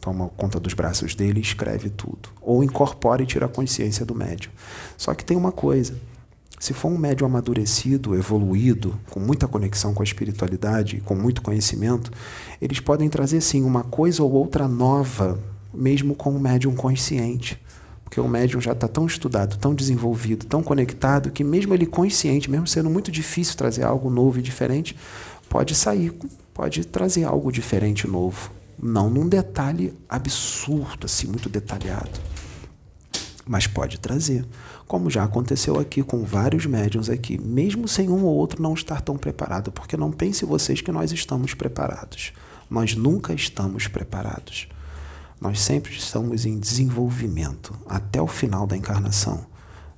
[0.00, 2.28] Toma conta dos braços dele e escreve tudo.
[2.40, 4.52] Ou incorpora e tira a consciência do médium.
[4.96, 5.94] Só que tem uma coisa.
[6.60, 12.10] Se for um médium amadurecido, evoluído, com muita conexão com a espiritualidade, com muito conhecimento,
[12.60, 15.38] eles podem trazer sim uma coisa ou outra nova,
[15.72, 17.60] mesmo com um médium consciente.
[18.04, 22.50] Porque o médium já está tão estudado, tão desenvolvido, tão conectado, que mesmo ele consciente,
[22.50, 24.96] mesmo sendo muito difícil trazer algo novo e diferente,
[25.48, 26.12] pode sair,
[26.52, 28.52] pode trazer algo diferente novo.
[28.80, 32.20] Não num detalhe absurdo, assim, muito detalhado.
[33.46, 34.44] Mas pode trazer.
[34.86, 39.00] Como já aconteceu aqui com vários médiums aqui, mesmo sem um ou outro não estar
[39.00, 42.32] tão preparado, porque não pense vocês que nós estamos preparados.
[42.68, 44.68] Nós nunca estamos preparados.
[45.44, 49.44] Nós sempre estamos em desenvolvimento até o final da encarnação.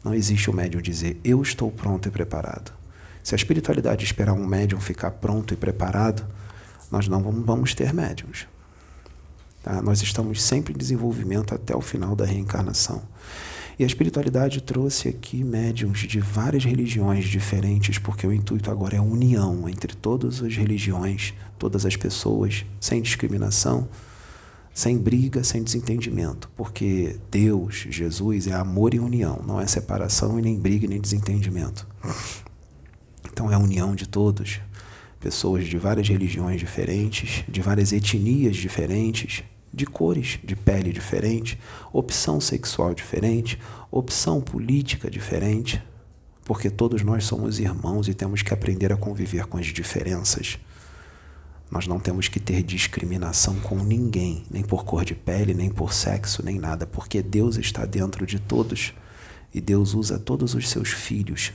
[0.02, 2.72] Não existe o médium dizer eu estou pronto e preparado.
[3.22, 6.26] Se a espiritualidade esperar um médium ficar pronto e preparado,
[6.90, 8.48] nós não vamos ter médiums.
[9.62, 9.80] Tá?
[9.80, 13.04] Nós estamos sempre em desenvolvimento até o final da reencarnação.
[13.78, 18.98] E a espiritualidade trouxe aqui médiums de várias religiões diferentes, porque o intuito agora é
[18.98, 23.88] a união entre todas as religiões, todas as pessoas, sem discriminação,
[24.76, 30.42] sem briga, sem desentendimento, porque Deus, Jesus, é amor e união, não é separação e
[30.42, 31.88] nem briga nem desentendimento.
[33.32, 34.60] Então é a união de todos,
[35.18, 41.58] pessoas de várias religiões diferentes, de várias etnias diferentes, de cores de pele diferente,
[41.90, 43.58] opção sexual diferente,
[43.90, 45.82] opção política diferente,
[46.44, 50.58] porque todos nós somos irmãos e temos que aprender a conviver com as diferenças.
[51.70, 55.92] Nós não temos que ter discriminação com ninguém, nem por cor de pele, nem por
[55.92, 58.94] sexo, nem nada, porque Deus está dentro de todos
[59.52, 61.52] e Deus usa todos os seus filhos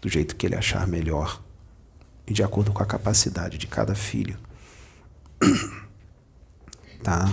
[0.00, 1.42] do jeito que ele achar melhor
[2.26, 4.38] e de acordo com a capacidade de cada filho.
[7.02, 7.30] tá?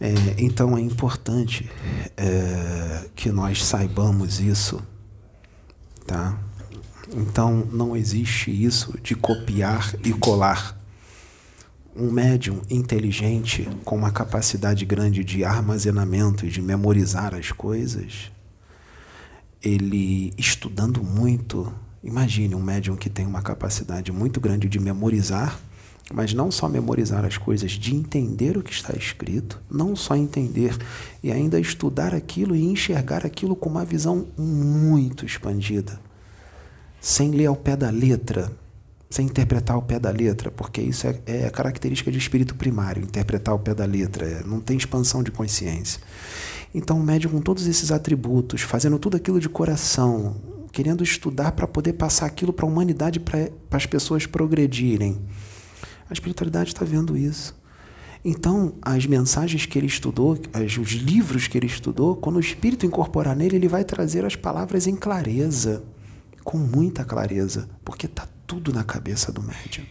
[0.00, 1.68] É, então é importante
[2.16, 4.80] é, que nós saibamos isso,
[6.06, 6.38] tá?
[7.14, 10.76] Então não existe isso de copiar e colar.
[11.96, 18.30] Um médium inteligente, com uma capacidade grande de armazenamento e de memorizar as coisas,
[19.62, 21.72] ele estudando muito,
[22.04, 25.58] imagine um médium que tem uma capacidade muito grande de memorizar,
[26.12, 30.76] mas não só memorizar as coisas, de entender o que está escrito, não só entender,
[31.22, 35.98] e ainda estudar aquilo e enxergar aquilo com uma visão muito expandida
[37.00, 38.50] sem ler ao pé da letra,
[39.10, 43.52] sem interpretar ao pé da letra, porque isso é, é característica de espírito primário, interpretar
[43.52, 46.00] ao pé da letra, é, não tem expansão de consciência.
[46.74, 50.36] Então, o médium com todos esses atributos, fazendo tudo aquilo de coração,
[50.70, 55.18] querendo estudar para poder passar aquilo para a humanidade, para as pessoas progredirem.
[56.10, 57.56] A espiritualidade está vendo isso.
[58.22, 60.38] Então, as mensagens que ele estudou,
[60.80, 64.86] os livros que ele estudou, quando o espírito incorporar nele, ele vai trazer as palavras
[64.86, 65.82] em clareza
[66.48, 69.84] com muita clareza, porque está tudo na cabeça do médium.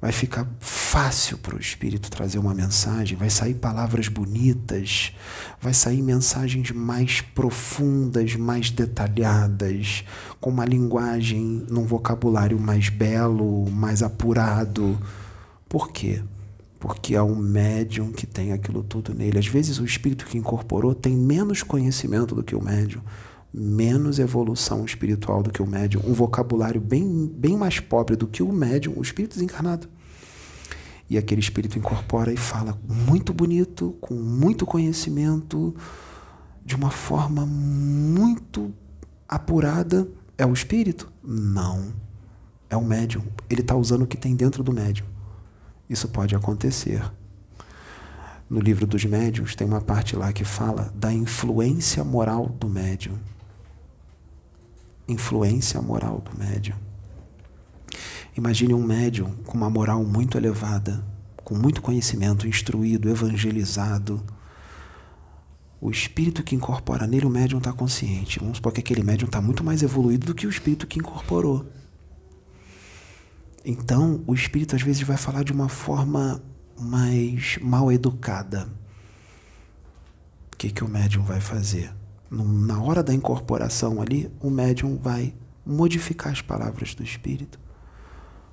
[0.00, 5.14] Vai ficar fácil para o espírito trazer uma mensagem, vai sair palavras bonitas,
[5.60, 10.02] vai sair mensagens mais profundas, mais detalhadas,
[10.40, 14.98] com uma linguagem, num vocabulário mais belo, mais apurado.
[15.68, 16.20] Por quê?
[16.80, 19.38] Porque há um médium que tem aquilo tudo nele.
[19.38, 23.02] Às vezes o espírito que incorporou tem menos conhecimento do que o médium,
[23.52, 28.42] menos evolução espiritual do que o médium, um vocabulário bem, bem mais pobre do que
[28.42, 29.88] o médium, o espírito desencarnado.
[31.10, 35.74] E aquele espírito incorpora e fala muito bonito, com muito conhecimento,
[36.64, 38.72] de uma forma muito
[39.26, 40.06] apurada,
[40.36, 41.10] É o espírito?
[41.22, 41.92] Não.
[42.70, 43.24] É o médium.
[43.50, 45.06] Ele está usando o que tem dentro do médium.
[45.90, 47.02] Isso pode acontecer.
[48.48, 53.18] No livro dos médiuns tem uma parte lá que fala da influência moral do médium.
[55.08, 56.76] Influência moral do médium.
[58.36, 61.02] Imagine um médium com uma moral muito elevada,
[61.42, 64.22] com muito conhecimento, instruído, evangelizado.
[65.80, 68.38] O espírito que incorpora nele, o médium está consciente.
[68.38, 71.66] Vamos supor que aquele médium está muito mais evoluído do que o espírito que incorporou.
[73.64, 76.40] Então, o espírito às vezes vai falar de uma forma
[76.78, 78.68] mais mal educada.
[80.52, 81.92] O que, que o médium vai fazer?
[82.30, 87.58] Na hora da incorporação ali, o médium vai modificar as palavras do espírito.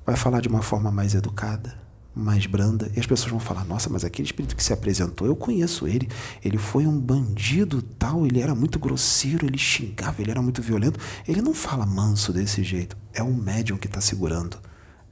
[0.06, 1.76] Vai falar de uma forma mais educada,
[2.14, 2.90] mais branda.
[2.96, 6.08] E as pessoas vão falar: nossa, mas aquele espírito que se apresentou, eu conheço ele.
[6.44, 11.00] Ele foi um bandido tal, ele era muito grosseiro, ele xingava, ele era muito violento.
[11.28, 12.96] Ele não fala manso desse jeito.
[13.14, 14.58] É o médium que está segurando.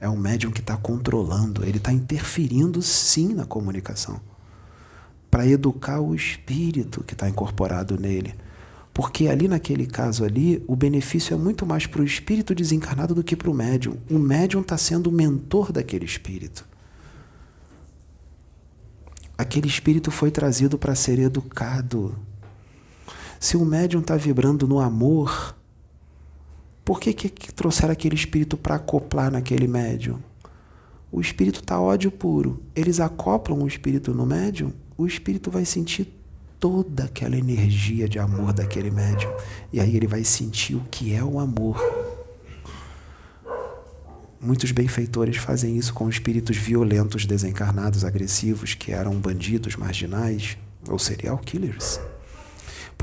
[0.00, 1.64] É o médium que está controlando.
[1.64, 4.20] Ele está interferindo sim na comunicação.
[5.30, 8.34] Para educar o espírito que está incorporado nele.
[8.94, 13.24] Porque ali naquele caso ali, o benefício é muito mais para o espírito desencarnado do
[13.24, 13.96] que para o médium.
[14.08, 16.64] O médium está sendo o mentor daquele espírito.
[19.36, 22.16] Aquele espírito foi trazido para ser educado.
[23.40, 25.56] Se o médium está vibrando no amor,
[26.84, 30.20] por que, que, trouxeram aquele espírito para acoplar naquele médium?
[31.10, 32.60] O espírito está ódio puro.
[32.76, 36.23] Eles acoplam o espírito no médium, o espírito vai sentir
[36.64, 39.30] toda aquela energia de amor daquele médium.
[39.70, 41.78] E aí ele vai sentir o que é o amor.
[44.40, 50.56] Muitos benfeitores fazem isso com espíritos violentos, desencarnados, agressivos, que eram bandidos, marginais
[50.88, 52.00] ou serial killers.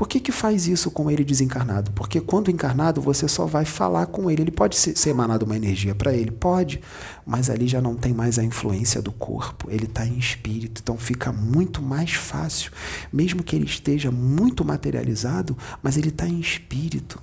[0.02, 1.92] Por que, que faz isso com ele desencarnado?
[1.92, 4.42] Porque quando encarnado você só vai falar com ele.
[4.42, 6.32] Ele pode ser, ser emanado uma energia para ele?
[6.32, 6.80] Pode,
[7.24, 9.70] mas ali já não tem mais a influência do corpo.
[9.70, 12.72] Ele está em espírito, então fica muito mais fácil.
[13.12, 17.22] Mesmo que ele esteja muito materializado, mas ele está em espírito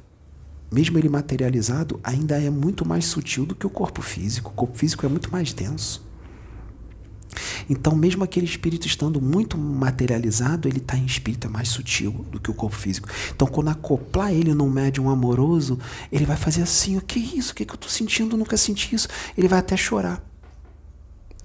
[0.72, 4.52] mesmo ele materializado, ainda é muito mais sutil do que o corpo físico.
[4.52, 6.08] O corpo físico é muito mais denso.
[7.70, 12.40] Então, mesmo aquele espírito estando muito materializado, ele está em espírito, é mais sutil do
[12.40, 13.08] que o corpo físico.
[13.34, 15.80] Então, quando acoplar ele num médium amoroso,
[16.12, 17.52] ele vai fazer assim: o que é isso?
[17.52, 18.38] O que, é que eu estou sentindo?
[18.38, 19.08] Nunca senti isso.
[19.38, 20.24] Ele vai até chorar.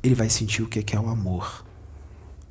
[0.02, 1.64] Ele vai sentir o que é o amor.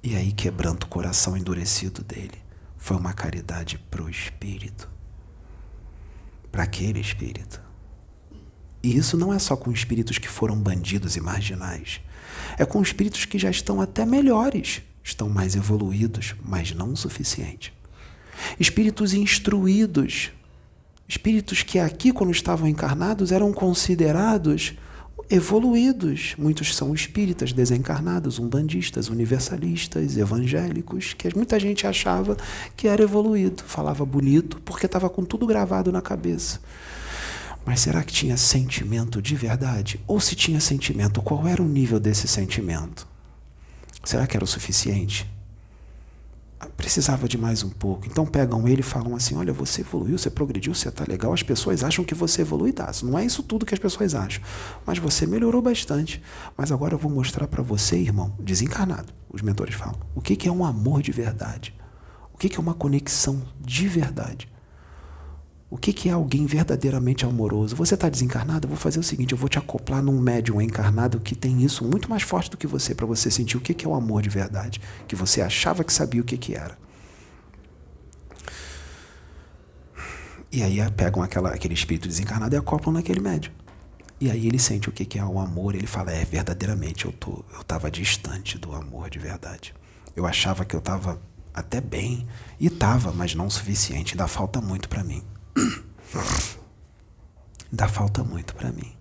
[0.02, 2.38] E aí, quebrando o coração endurecido dele,
[2.78, 4.94] foi uma caridade para o espírito
[6.54, 7.60] para aquele espírito.
[8.84, 12.00] E isso não é só com espíritos que foram bandidos e marginais.
[12.58, 17.74] É com espíritos que já estão até melhores, estão mais evoluídos, mas não o suficiente.
[18.60, 20.32] Espíritos instruídos,
[21.08, 24.74] espíritos que aqui, quando estavam encarnados, eram considerados
[25.30, 26.36] evoluídos.
[26.38, 32.38] Muitos são espíritas desencarnados, umbandistas, universalistas, evangélicos, que muita gente achava
[32.76, 36.60] que era evoluído, falava bonito, porque estava com tudo gravado na cabeça.
[37.66, 40.00] Mas será que tinha sentimento de verdade?
[40.06, 43.08] Ou se tinha sentimento, qual era o nível desse sentimento?
[44.04, 45.32] Será que era o suficiente?
[46.78, 48.06] precisava de mais um pouco.
[48.06, 51.34] Então pegam ele e falam assim: olha, você evoluiu, você progrediu, você está legal.
[51.34, 52.92] As pessoas acham que você evoluiu, tá?
[53.04, 54.44] Não é isso tudo que as pessoas acham.
[54.86, 56.22] Mas você melhorou bastante.
[56.58, 60.48] Mas agora eu vou mostrar para você, irmão, desencarnado, os mentores falam, o que, que
[60.48, 61.74] é um amor de verdade.
[62.34, 64.48] O que, que é uma conexão de verdade.
[65.74, 67.76] O que, que é alguém verdadeiramente amoroso?
[67.76, 68.68] Você está desencarnado?
[68.68, 71.84] Eu vou fazer o seguinte: eu vou te acoplar num médium encarnado que tem isso
[71.84, 74.22] muito mais forte do que você, para você sentir o que, que é o amor
[74.22, 76.78] de verdade, que você achava que sabia o que, que era.
[80.52, 83.52] E aí pegam aquela, aquele espírito desencarnado e acoplam naquele médium.
[84.22, 87.16] E aí ele sente o que, que é o amor, ele fala: é, verdadeiramente eu
[87.26, 89.74] eu estava distante do amor de verdade.
[90.16, 91.20] Eu achava que eu estava
[91.52, 92.28] até bem,
[92.60, 95.24] e estava, mas não o suficiente, ainda falta muito para mim.
[97.72, 98.92] Dá falta muito para mim.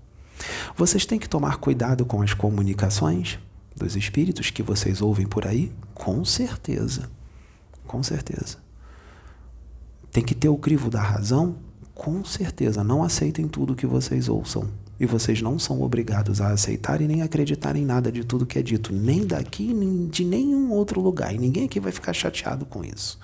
[0.77, 3.39] Vocês têm que tomar cuidado com as comunicações
[3.77, 5.73] dos espíritos que vocês ouvem por aí?
[5.95, 7.11] Com certeza.
[7.87, 8.59] Com certeza.
[10.11, 11.57] Tem que ter o crivo da razão?
[11.95, 12.83] Com certeza.
[12.83, 14.69] Não aceitem tudo que vocês ouçam.
[15.03, 18.57] E vocês não são obrigados a aceitar e nem acreditar em nada de tudo que
[18.57, 21.35] é dito, nem daqui, nem de nenhum outro lugar.
[21.35, 23.19] E ninguém aqui vai ficar chateado com isso.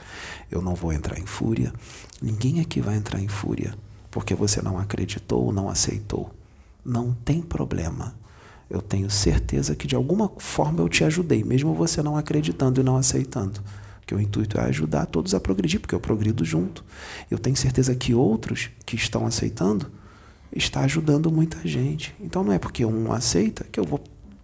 [0.51, 1.73] Eu não vou entrar em fúria,
[2.21, 3.77] ninguém aqui vai entrar em fúria,
[4.11, 6.35] porque você não acreditou ou não aceitou.
[6.85, 8.13] Não tem problema.
[8.69, 12.83] Eu tenho certeza que de alguma forma eu te ajudei, mesmo você não acreditando e
[12.83, 13.61] não aceitando.
[14.05, 16.85] Que o intuito é ajudar todos a progredir, porque eu progrido junto.
[17.31, 19.89] Eu tenho certeza que outros que estão aceitando
[20.53, 22.15] está ajudando muita gente.
[22.21, 24.03] Então não é porque um aceita que eu vou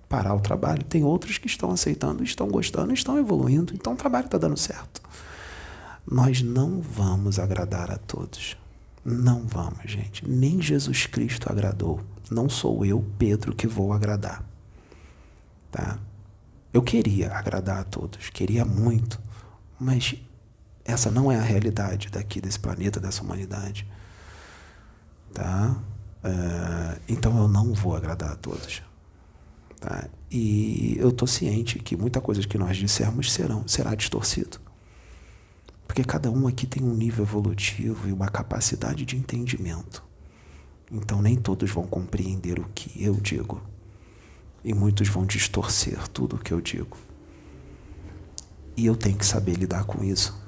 [0.09, 0.85] parar o trabalho.
[0.85, 3.75] Tem outros que estão aceitando, estão gostando, estão evoluindo.
[3.75, 5.03] Então o trabalho está dando certo.
[6.11, 8.57] Nós não vamos agradar a todos.
[9.05, 10.29] Não vamos, gente.
[10.29, 12.01] Nem Jesus Cristo agradou.
[12.31, 14.45] Não sou eu, Pedro, que vou agradar.
[15.71, 15.99] Tá?
[16.73, 19.21] Eu queria agradar a todos, queria muito,
[19.79, 20.17] mas
[20.85, 23.87] essa não é a realidade daqui desse planeta, dessa humanidade.
[25.33, 25.77] Tá?
[26.25, 28.83] Uh, então eu não vou agradar a todos.
[29.79, 30.09] Tá?
[30.31, 34.59] E eu estou ciente que muita coisa que nós dissermos serão, será distorcido.
[35.87, 40.03] Porque cada um aqui tem um nível evolutivo e uma capacidade de entendimento.
[40.91, 43.63] Então nem todos vão compreender o que eu digo.
[44.65, 46.97] E muitos vão distorcer tudo o que eu digo.
[48.77, 50.43] E eu tenho que saber lidar com isso.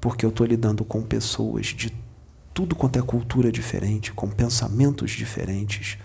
[0.00, 1.92] Porque eu estou lidando com pessoas de
[2.52, 5.98] tudo quanto é cultura diferente, com pensamentos diferentes,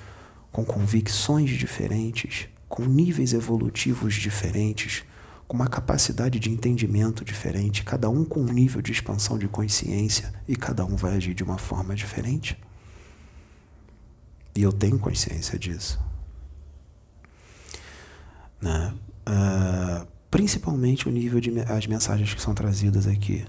[0.51, 5.03] com convicções diferentes, com níveis evolutivos diferentes,
[5.47, 10.33] com uma capacidade de entendimento diferente, cada um com um nível de expansão de consciência
[10.47, 12.57] e cada um vai agir de uma forma diferente.
[14.55, 15.99] E eu tenho consciência disso.
[18.61, 18.93] Né?
[19.27, 23.45] Uh, principalmente o nível de as mensagens que são trazidas aqui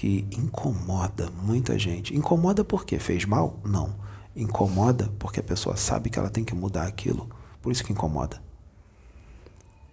[0.00, 2.16] que incomoda muita gente.
[2.16, 3.60] Incomoda porque fez mal?
[3.62, 3.94] Não.
[4.34, 7.28] Incomoda porque a pessoa sabe que ela tem que mudar aquilo.
[7.60, 8.42] Por isso que incomoda.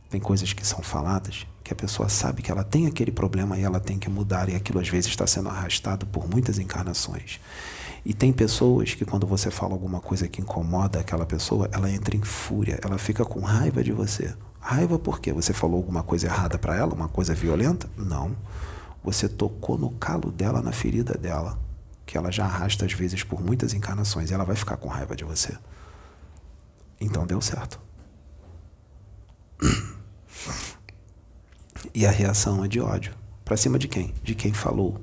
[0.09, 3.63] Tem coisas que são faladas que a pessoa sabe que ela tem aquele problema e
[3.63, 7.41] ela tem que mudar, e aquilo às vezes está sendo arrastado por muitas encarnações.
[8.05, 12.15] E tem pessoas que, quando você fala alguma coisa que incomoda aquela pessoa, ela entra
[12.15, 14.33] em fúria, ela fica com raiva de você.
[14.61, 17.89] Raiva porque você falou alguma coisa errada para ela, uma coisa violenta?
[17.97, 18.33] Não.
[19.07, 21.57] Você tocou no calo dela, na ferida dela,
[22.05, 25.15] que ela já arrasta às vezes por muitas encarnações, e ela vai ficar com raiva
[25.15, 25.57] de você.
[26.99, 27.79] Então deu certo.
[31.93, 33.15] E a reação é de ódio.
[33.45, 34.13] Para cima de quem?
[34.21, 34.99] De quem falou.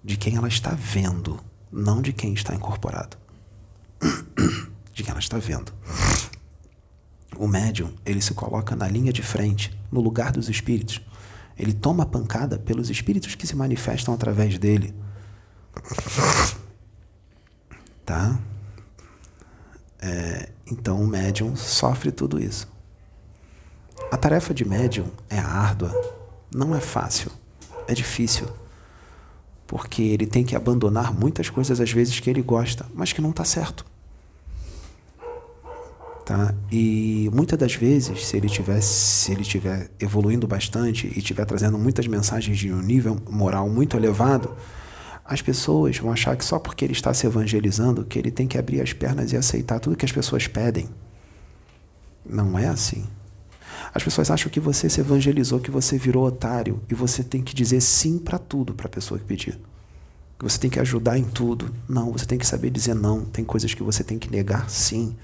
[0.00, 3.16] De quem ela está vendo, não de quem está incorporado.
[4.92, 5.74] De quem ela está vendo.
[7.36, 11.02] O médium, ele se coloca na linha de frente, no lugar dos espíritos.
[11.58, 14.94] Ele toma pancada pelos espíritos que se manifestam através dele.
[18.04, 18.38] Tá?
[20.00, 22.68] É, então o médium sofre tudo isso.
[24.10, 25.94] A tarefa de médium é árdua,
[26.52, 27.30] não é fácil,
[27.86, 28.48] é difícil.
[29.66, 33.30] Porque ele tem que abandonar muitas coisas às vezes que ele gosta, mas que não
[33.30, 33.84] está certo.
[36.30, 36.54] Tá?
[36.70, 41.76] E muitas das vezes, se ele tiver, se ele tiver evoluindo bastante e estiver trazendo
[41.76, 44.54] muitas mensagens de um nível moral muito elevado,
[45.24, 48.56] as pessoas vão achar que só porque ele está se evangelizando que ele tem que
[48.56, 50.88] abrir as pernas e aceitar tudo que as pessoas pedem.
[52.24, 53.04] Não é assim.
[53.92, 57.52] As pessoas acham que você se evangelizou, que você virou otário e você tem que
[57.52, 59.58] dizer sim para tudo para a pessoa que pedir.
[60.38, 61.74] Que você tem que ajudar em tudo.
[61.88, 63.24] Não, você tem que saber dizer não.
[63.24, 65.16] Tem coisas que você tem que negar sim.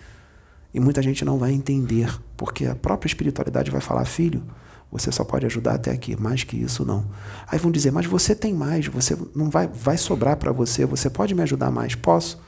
[0.72, 4.42] E muita gente não vai entender, porque a própria espiritualidade vai falar, filho,
[4.90, 7.04] você só pode ajudar até aqui, mais que isso não.
[7.48, 11.10] Aí vão dizer, mas você tem mais, você não vai, vai sobrar para você, você
[11.10, 11.94] pode me ajudar mais?
[11.94, 12.40] Posso,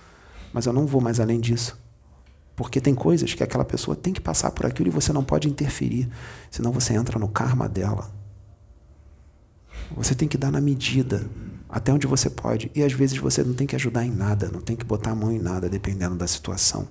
[0.52, 1.78] mas eu não vou mais além disso.
[2.54, 5.48] Porque tem coisas que aquela pessoa tem que passar por aquilo e você não pode
[5.48, 6.08] interferir,
[6.50, 8.10] senão você entra no karma dela.
[9.96, 11.28] Você tem que dar na medida,
[11.68, 12.70] até onde você pode.
[12.74, 15.14] E às vezes você não tem que ajudar em nada, não tem que botar a
[15.14, 16.88] mão em nada, dependendo da situação.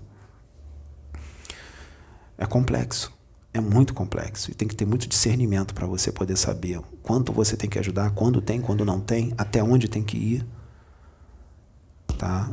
[2.38, 3.12] É complexo.
[3.54, 4.52] É muito complexo.
[4.52, 8.12] E tem que ter muito discernimento para você poder saber quanto você tem que ajudar,
[8.12, 10.46] quando tem, quando não tem, até onde tem que ir.
[12.18, 12.52] Tá?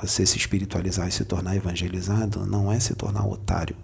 [0.00, 3.76] Você se espiritualizar e se tornar evangelizado não é se tornar otário.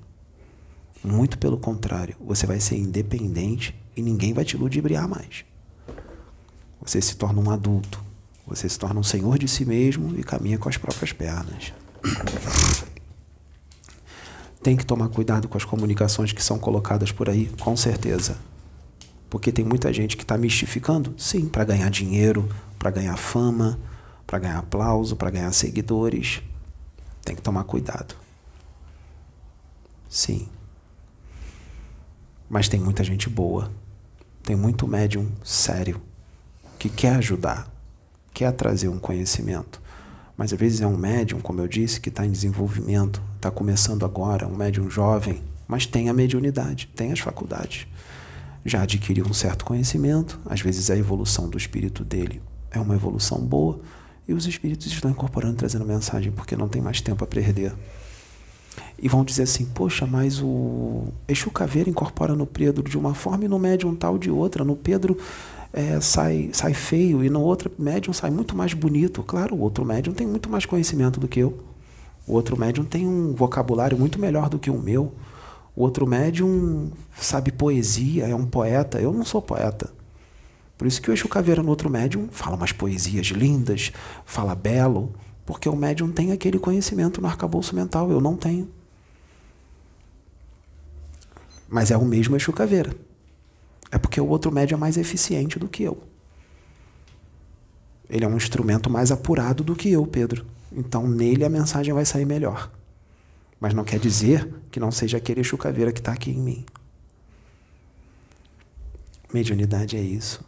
[1.05, 5.45] Muito pelo contrário, você vai ser independente e ninguém vai te ludibriar mais.
[6.81, 8.03] Você se torna um adulto.
[8.47, 11.73] Você se torna um senhor de si mesmo e caminha com as próprias pernas
[14.67, 18.37] tem que tomar cuidado com as comunicações que são colocadas por aí, com certeza.
[19.31, 23.79] Porque tem muita gente que está mistificando, sim, para ganhar dinheiro, para ganhar fama,
[24.27, 26.43] para ganhar aplauso, para ganhar seguidores.
[27.25, 28.17] Tem que tomar cuidado.
[30.09, 30.49] Sim.
[32.51, 33.71] Mas tem muita gente boa.
[34.43, 36.03] Tem muito médium sério
[36.77, 37.73] que quer ajudar,
[38.35, 39.81] quer trazer um conhecimento.
[40.37, 44.05] Mas às vezes é um médium, como eu disse, que está em desenvolvimento, está começando
[44.05, 47.87] agora, um médium jovem, mas tem a mediunidade, tem as faculdades.
[48.65, 53.39] Já adquiriu um certo conhecimento, às vezes a evolução do espírito dele é uma evolução
[53.39, 53.81] boa,
[54.29, 57.73] E os espíritos estão incorporando, trazendo mensagem, porque não tem mais tempo a perder.
[58.99, 63.45] E vão dizer assim: Poxa, mas o Exu Caveira incorpora no Pedro de uma forma
[63.45, 64.65] e no médium tal de outra.
[64.65, 65.17] No Pedro
[65.77, 69.23] é, sai, sai feio e no outro médium sai muito mais bonito.
[69.23, 71.63] Claro, o outro médium tem muito mais conhecimento do que eu.
[72.27, 75.13] O outro médium tem um vocabulário muito melhor do que o meu.
[75.77, 78.99] O outro médium sabe poesia, é um poeta.
[78.99, 79.93] Eu não sou poeta.
[80.79, 83.93] Por isso que o Exu Caveira no outro médium fala umas poesias lindas,
[84.25, 85.13] fala belo,
[85.45, 88.67] porque o médium tem aquele conhecimento no arcabouço mental, eu não tenho.
[91.69, 93.06] Mas é o mesmo Exu Caveira.
[93.91, 96.03] É porque o outro médium é mais eficiente do que eu.
[98.09, 100.47] Ele é um instrumento mais apurado do que eu, Pedro.
[100.73, 102.71] Então nele a mensagem vai sair melhor.
[103.61, 106.65] Mas não quer dizer que não seja aquele Exu Caveira que está aqui em mim.
[109.33, 110.45] Mediunidade é isso.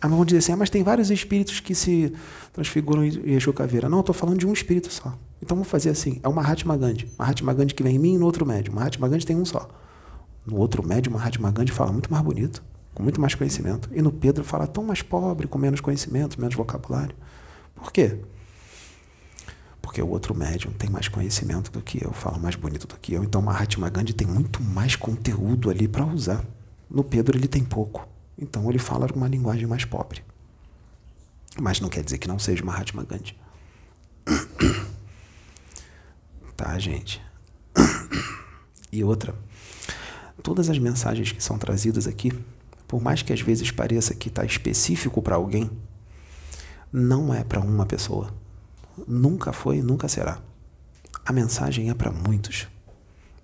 [0.00, 2.12] Ah, vamos dizer assim, ah, mas tem vários espíritos que se
[2.52, 3.88] transfiguram em Exu Caveira.
[3.88, 5.18] Não, eu estou falando de um espírito só.
[5.42, 7.08] Então vamos fazer assim, é o Mahatma Gandhi.
[7.18, 8.74] Mahatma Gandhi que vem em mim e no outro médium.
[8.74, 9.68] Mahatma Gandhi tem um só.
[10.46, 12.62] No outro médium, Mahatma Gandhi fala muito mais bonito,
[12.94, 13.90] com muito mais conhecimento.
[13.92, 17.16] E no Pedro fala tão mais pobre, com menos conhecimento, menos vocabulário.
[17.74, 18.20] Por quê?
[19.82, 23.14] Porque o outro médium tem mais conhecimento do que eu, fala mais bonito do que
[23.14, 23.24] eu.
[23.24, 26.44] Então Mahatma Gandhi tem muito mais conteúdo ali para usar.
[26.88, 28.06] No Pedro ele tem pouco.
[28.38, 30.22] Então ele fala uma linguagem mais pobre.
[31.60, 33.36] Mas não quer dizer que não seja Mahatma Gandhi.
[36.56, 37.20] Tá, gente?
[38.90, 39.34] E outra,
[40.42, 42.32] todas as mensagens que são trazidas aqui,
[42.86, 45.70] por mais que às vezes pareça que está específico para alguém,
[46.92, 48.32] não é para uma pessoa.
[49.06, 50.40] Nunca foi e nunca será.
[51.24, 52.68] A mensagem é para muitos.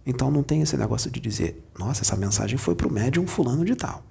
[0.05, 3.64] Então não tem esse negócio de dizer, nossa, essa mensagem foi para o médium fulano
[3.64, 4.03] de tal.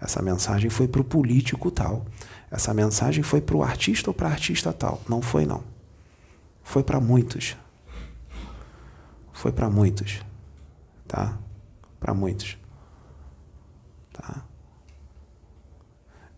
[0.00, 2.06] Essa mensagem foi para o político tal.
[2.50, 5.02] Essa mensagem foi para o artista ou para artista tal.
[5.08, 5.62] Não foi, não.
[6.62, 7.56] Foi para muitos.
[9.32, 10.20] Foi para muitos.
[11.06, 11.38] Tá?
[12.04, 12.58] Para muitos.
[14.12, 14.44] Tá?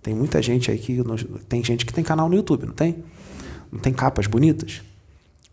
[0.00, 1.02] Tem muita gente aí que.
[1.48, 3.02] Tem gente que tem canal no YouTube, não tem?
[3.72, 4.80] Não tem capas bonitas?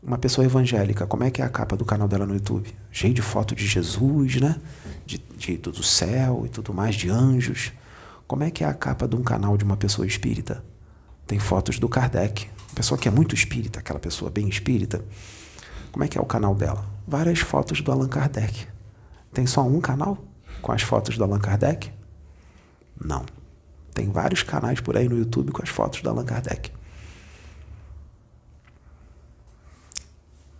[0.05, 2.69] uma pessoa evangélica, como é que é a capa do canal dela no YouTube?
[2.91, 4.57] Cheio de foto de Jesus, né?
[5.05, 7.71] De, de, do céu e tudo mais, de anjos.
[8.27, 10.63] Como é que é a capa de um canal de uma pessoa espírita?
[11.25, 12.47] Tem fotos do Kardec.
[12.75, 15.03] Pessoa que é muito espírita, aquela pessoa bem espírita.
[15.91, 16.85] Como é que é o canal dela?
[17.07, 18.72] Várias fotos do Allan Kardec.
[19.33, 20.17] Tem só um canal
[20.61, 21.91] com as fotos do Allan Kardec?
[23.03, 23.25] Não.
[23.93, 26.71] Tem vários canais por aí no YouTube com as fotos do Allan Kardec.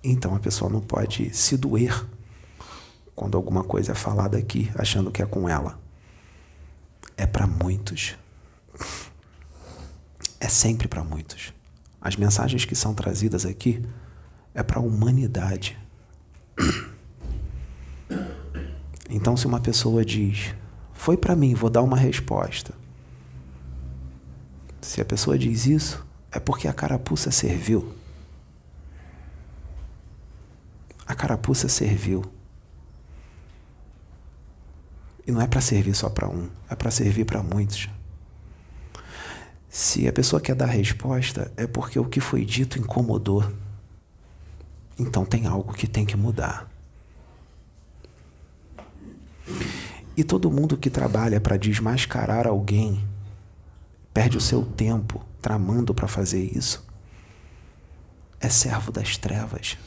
[0.04, 2.06] Então a pessoa não pode se doer
[3.16, 5.80] quando alguma coisa é falada aqui, achando que é com ela.
[7.16, 8.18] É para muitos.
[10.40, 11.54] É sempre para muitos.
[12.02, 13.86] As mensagens que são trazidas aqui
[14.54, 15.78] é para a humanidade.
[19.14, 20.56] Então, se uma pessoa diz,
[20.92, 22.74] foi para mim, vou dar uma resposta.
[24.82, 27.94] Se a pessoa diz isso, é porque a carapuça serviu.
[31.06, 32.26] A carapuça serviu.
[35.28, 37.88] E não é para servir só para um, é para servir para muitos.
[39.70, 43.48] Se a pessoa quer dar resposta, é porque o que foi dito incomodou.
[44.98, 46.73] Então tem algo que tem que mudar.
[50.16, 53.04] E todo mundo que trabalha para desmascarar alguém
[54.14, 56.86] perde o seu tempo tramando para fazer isso.
[58.40, 59.78] É servo das trevas.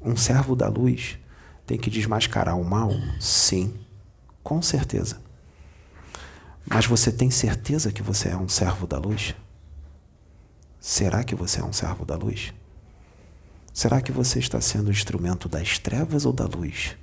[0.00, 1.18] Um servo da luz
[1.66, 2.90] tem que desmascarar o mal?
[3.18, 3.74] Sim,
[4.42, 5.18] com certeza.
[6.66, 9.34] Mas você tem certeza que você é um servo da luz?
[10.86, 12.52] Será que você é um servo da luz?
[13.72, 16.94] Será que você está sendo instrumento das trevas ou da luz?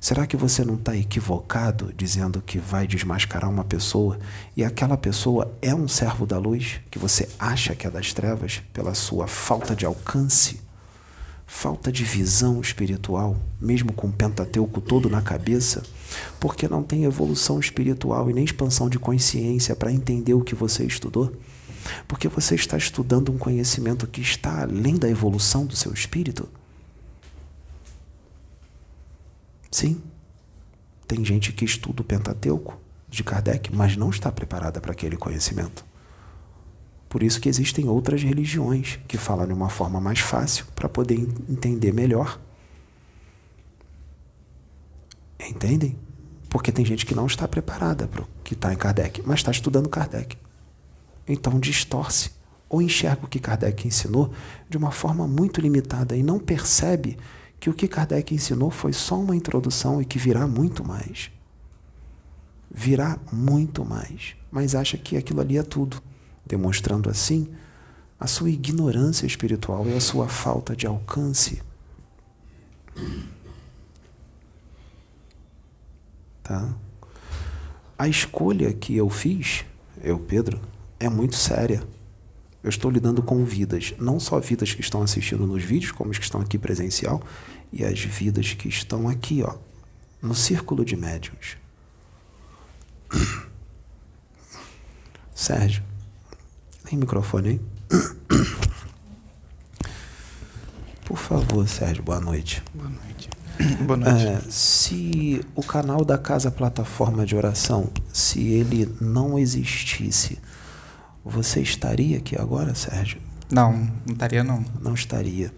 [0.00, 4.18] Será que você não está equivocado dizendo que vai desmascarar uma pessoa
[4.56, 8.62] e aquela pessoa é um servo da luz que você acha que é das trevas
[8.72, 10.60] pela sua falta de alcance?
[11.46, 15.82] falta de visão espiritual, mesmo com o Pentateuco todo na cabeça,
[16.38, 20.84] porque não tem evolução espiritual e nem expansão de consciência para entender o que você
[20.84, 21.32] estudou?
[22.06, 26.48] Porque você está estudando um conhecimento que está além da evolução do seu espírito?
[29.70, 30.02] Sim,
[31.06, 32.78] tem gente que estuda o Pentateuco
[33.08, 35.84] de Kardec, mas não está preparada para aquele conhecimento.
[37.08, 41.16] Por isso que existem outras religiões que falam de uma forma mais fácil para poder
[41.48, 42.40] entender melhor.
[45.40, 45.98] Entendem?
[46.48, 49.50] Porque tem gente que não está preparada para o que está em Kardec, mas está
[49.50, 50.36] estudando Kardec.
[51.32, 52.32] Então distorce
[52.68, 54.32] ou enxerga o que Kardec ensinou
[54.68, 57.16] de uma forma muito limitada e não percebe
[57.60, 61.30] que o que Kardec ensinou foi só uma introdução e que virá muito mais.
[62.68, 66.02] Virá muito mais, mas acha que aquilo ali é tudo,
[66.44, 67.48] demonstrando assim
[68.18, 71.62] a sua ignorância espiritual e a sua falta de alcance.
[76.42, 76.74] Tá?
[77.96, 79.64] A escolha que eu fiz,
[80.02, 80.60] eu, Pedro,
[81.00, 81.82] é muito séria.
[82.62, 86.18] Eu estou lidando com vidas, não só vidas que estão assistindo nos vídeos, como as
[86.18, 87.22] que estão aqui presencial,
[87.72, 89.54] e as vidas que estão aqui, ó,
[90.20, 91.56] no círculo de médiums.
[95.34, 95.82] Sérgio,
[96.84, 97.60] tem microfone aí?
[101.06, 102.62] Por favor, Sérgio, boa noite.
[102.74, 103.30] Boa noite.
[103.84, 104.26] Boa noite.
[104.26, 110.38] É, se o canal da Casa Plataforma de Oração, se ele não existisse,
[111.24, 113.20] você estaria aqui agora, Sérgio?
[113.50, 113.72] Não,
[114.06, 114.64] não estaria não.
[114.80, 115.52] Não estaria.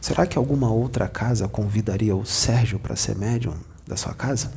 [0.00, 3.54] Será que alguma outra casa convidaria o Sérgio para ser médium
[3.86, 4.52] da sua casa?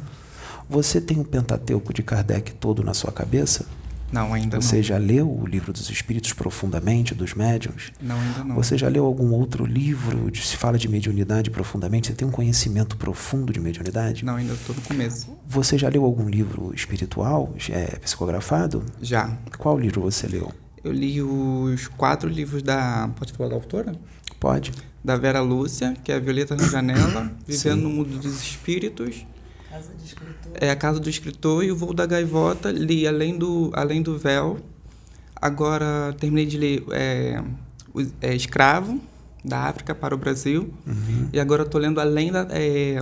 [0.70, 3.66] Você tem o Pentateuco de Kardec todo na sua cabeça?
[4.12, 4.84] Não, ainda Você não.
[4.84, 7.92] já leu o livro dos Espíritos profundamente, dos médiuns?
[8.02, 8.56] Não, ainda não.
[8.56, 12.08] Você já leu algum outro livro que se fala de mediunidade profundamente?
[12.08, 14.26] Você tem um conhecimento profundo de mediunidade?
[14.26, 15.30] Não, ainda estou no começo.
[15.48, 18.84] Você já leu algum livro espiritual, é, psicografado?
[19.02, 19.38] Já.
[19.58, 20.52] Qual livro você leu?
[20.84, 23.10] Eu li os quatro livros da.
[23.16, 23.96] Pode falar da autora?
[24.40, 24.72] Pode.
[25.04, 27.82] Da Vera Lúcia, que é a Violeta na Janela, Vivendo Sim.
[27.82, 29.26] no Mundo dos Espíritos.
[29.72, 30.52] Casa de escritor.
[30.56, 32.72] É a Casa do Escritor e o Voo da Gaivota.
[32.72, 34.60] Li Além do, Além do Véu.
[35.36, 37.44] Agora terminei de ler é,
[37.94, 39.00] o- é, Escravo,
[39.44, 40.72] da África para o Brasil.
[40.86, 41.30] Uhum.
[41.34, 42.46] E agora estou lendo Além da.
[42.52, 43.02] É,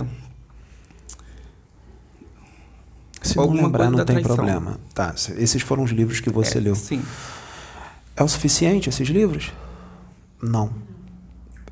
[3.22, 4.80] Se não lembrar, não tem problema.
[4.94, 6.74] Tá, se- esses foram os livros que você é, leu.
[6.74, 7.02] Sim.
[8.16, 9.52] É o suficiente esses livros?
[10.42, 10.72] Não.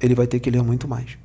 [0.00, 1.16] Ele vai ter que ler muito mais.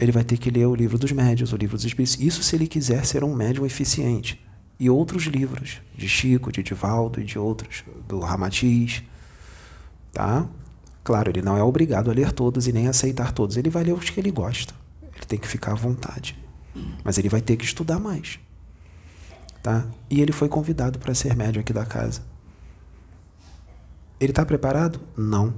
[0.00, 2.18] Ele vai ter que ler o livro dos médios, o livro dos espíritos.
[2.18, 4.42] Isso se ele quiser ser um médium eficiente.
[4.78, 9.02] E outros livros, de Chico, de Divaldo e de outros, do Ramatiz.
[10.10, 10.48] Tá?
[11.04, 13.58] Claro, ele não é obrigado a ler todos e nem aceitar todos.
[13.58, 14.72] Ele vai ler os que ele gosta.
[15.02, 16.38] Ele tem que ficar à vontade.
[17.04, 18.40] Mas ele vai ter que estudar mais.
[19.62, 19.86] Tá?
[20.08, 22.22] E ele foi convidado para ser médium aqui da casa.
[24.18, 24.98] Ele está preparado?
[25.14, 25.52] Não.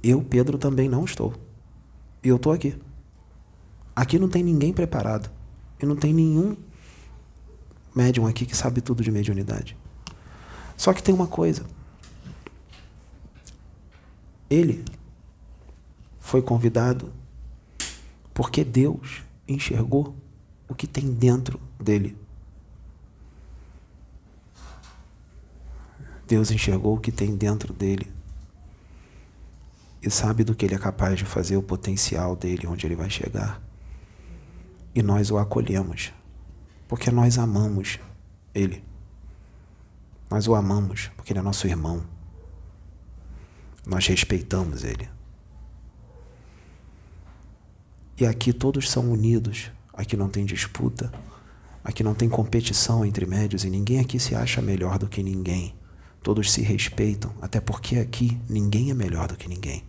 [0.00, 1.34] Eu, Pedro, também não estou.
[2.22, 2.76] E eu estou aqui.
[3.94, 5.30] Aqui não tem ninguém preparado.
[5.80, 6.56] E não tem nenhum
[7.94, 9.76] médium aqui que sabe tudo de mediunidade.
[10.76, 11.64] Só que tem uma coisa.
[14.48, 14.84] Ele
[16.20, 17.12] foi convidado
[18.32, 20.14] porque Deus enxergou
[20.68, 22.16] o que tem dentro dele.
[26.26, 28.10] Deus enxergou o que tem dentro dele
[30.02, 33.10] e sabe do que ele é capaz de fazer, o potencial dele, onde ele vai
[33.10, 33.60] chegar.
[34.94, 36.12] E nós o acolhemos,
[36.86, 37.98] porque nós amamos
[38.54, 38.84] ele.
[40.30, 42.04] Nós o amamos, porque ele é nosso irmão.
[43.86, 45.08] Nós respeitamos ele.
[48.18, 51.12] E aqui todos são unidos, aqui não tem disputa,
[51.82, 55.74] aqui não tem competição entre médios e ninguém aqui se acha melhor do que ninguém.
[56.22, 59.82] Todos se respeitam, até porque aqui ninguém é melhor do que ninguém.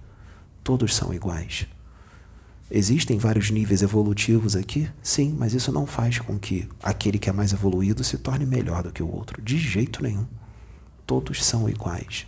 [0.64, 1.68] Todos são iguais.
[2.76, 4.90] Existem vários níveis evolutivos aqui?
[5.04, 8.82] Sim, mas isso não faz com que aquele que é mais evoluído se torne melhor
[8.82, 9.40] do que o outro.
[9.40, 10.26] De jeito nenhum.
[11.06, 12.26] Todos são iguais.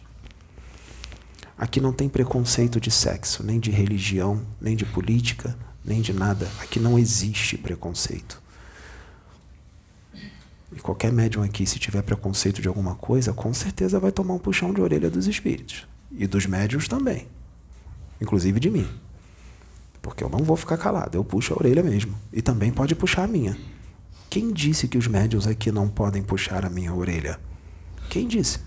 [1.57, 6.47] Aqui não tem preconceito de sexo, nem de religião, nem de política, nem de nada.
[6.61, 8.39] Aqui não existe preconceito.
[10.71, 14.39] E qualquer médium aqui, se tiver preconceito de alguma coisa, com certeza vai tomar um
[14.39, 15.87] puxão de orelha dos espíritos.
[16.11, 17.27] E dos médiums também.
[18.21, 19.04] Inclusive de mim.
[20.05, 22.15] Porque eu não vou ficar calado, eu puxo a orelha mesmo.
[22.31, 23.57] E também pode puxar a minha.
[24.29, 27.39] Quem disse que os médiums aqui não podem puxar a minha orelha?
[28.07, 28.59] Quem disse?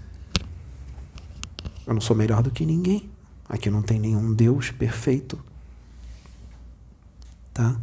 [1.86, 3.08] Eu não sou melhor do que ninguém.
[3.48, 5.38] Aqui não tem nenhum Deus perfeito.
[7.54, 7.76] Tá?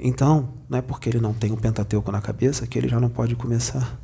[0.00, 3.10] Então, não é porque ele não tem o Pentateuco na cabeça que ele já não
[3.10, 4.00] pode começar.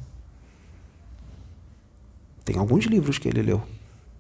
[2.45, 3.63] Tem alguns livros que ele leu.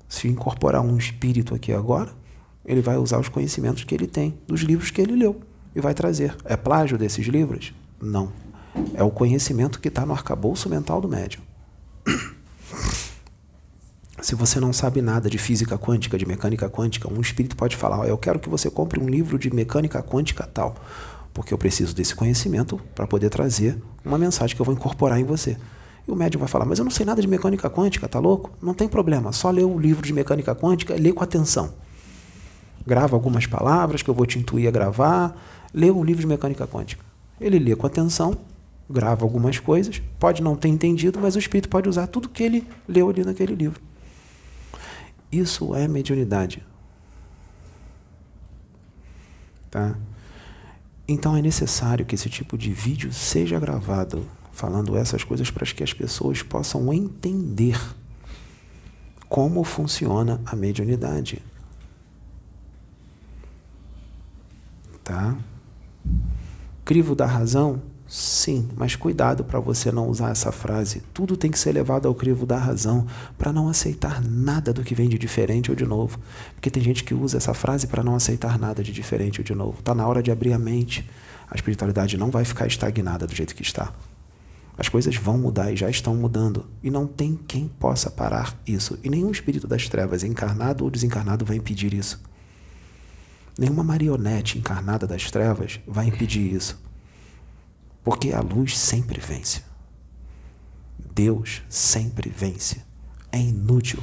[0.08, 2.21] Se incorporar um espírito aqui agora,
[2.64, 5.40] ele vai usar os conhecimentos que ele tem dos livros que ele leu
[5.74, 6.36] e vai trazer.
[6.44, 7.72] É plágio desses livros?
[8.00, 8.32] Não.
[8.94, 11.42] É o conhecimento que está no arcabouço mental do médium.
[14.20, 18.00] Se você não sabe nada de física quântica, de mecânica quântica, um espírito pode falar:
[18.00, 20.76] "Ó, Eu quero que você compre um livro de mecânica quântica tal.
[21.34, 25.24] Porque eu preciso desse conhecimento para poder trazer uma mensagem que eu vou incorporar em
[25.24, 25.56] você.
[26.06, 28.52] E o médium vai falar: Mas eu não sei nada de mecânica quântica, tá louco?
[28.62, 31.74] Não tem problema, só lê o livro de mecânica quântica e lê com atenção.
[32.86, 35.36] Grava algumas palavras que eu vou te intuir a gravar,
[35.72, 37.04] lê um livro de mecânica quântica.
[37.40, 38.36] Ele lê com atenção,
[38.88, 42.66] grava algumas coisas, pode não ter entendido, mas o espírito pode usar tudo que ele
[42.88, 43.80] leu ali naquele livro.
[45.30, 46.62] Isso é mediunidade.
[49.70, 49.96] Tá?
[51.08, 55.82] Então é necessário que esse tipo de vídeo seja gravado, falando essas coisas para que
[55.82, 57.80] as pessoas possam entender
[59.28, 61.42] como funciona a mediunidade.
[65.12, 65.36] Tá?
[66.86, 67.82] Crivo da razão?
[68.08, 71.02] Sim, mas cuidado para você não usar essa frase.
[71.12, 73.06] Tudo tem que ser levado ao crivo da razão
[73.36, 76.18] para não aceitar nada do que vem de diferente ou de novo.
[76.54, 79.54] Porque tem gente que usa essa frase para não aceitar nada de diferente ou de
[79.54, 79.80] novo.
[79.80, 81.06] Está na hora de abrir a mente.
[81.46, 83.92] A espiritualidade não vai ficar estagnada do jeito que está.
[84.78, 86.64] As coisas vão mudar e já estão mudando.
[86.82, 88.98] E não tem quem possa parar isso.
[89.04, 92.31] E nenhum espírito das trevas, encarnado ou desencarnado, vai impedir isso.
[93.58, 96.80] Nenhuma marionete encarnada das trevas vai impedir isso.
[98.02, 99.62] Porque a luz sempre vence.
[101.14, 102.82] Deus sempre vence.
[103.30, 104.02] É inútil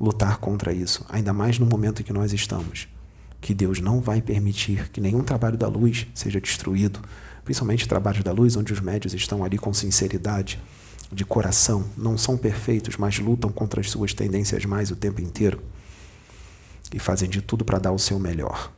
[0.00, 2.88] lutar contra isso, ainda mais no momento em que nós estamos.
[3.40, 7.00] Que Deus não vai permitir que nenhum trabalho da luz seja destruído,
[7.44, 10.60] principalmente trabalhos da luz onde os médios estão ali com sinceridade,
[11.12, 15.62] de coração, não são perfeitos, mas lutam contra as suas tendências mais o tempo inteiro
[16.92, 18.72] e fazem de tudo para dar o seu melhor.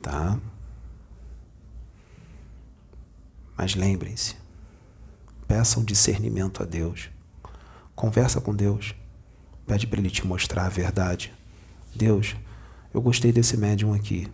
[0.00, 0.38] Tá?
[3.56, 4.36] Mas lembrem-se,
[5.46, 7.10] peçam discernimento a Deus.
[7.94, 8.94] Conversa com Deus.
[9.66, 11.32] Pede para Ele te mostrar a verdade.
[11.94, 12.34] Deus,
[12.94, 14.26] eu gostei desse médium aqui.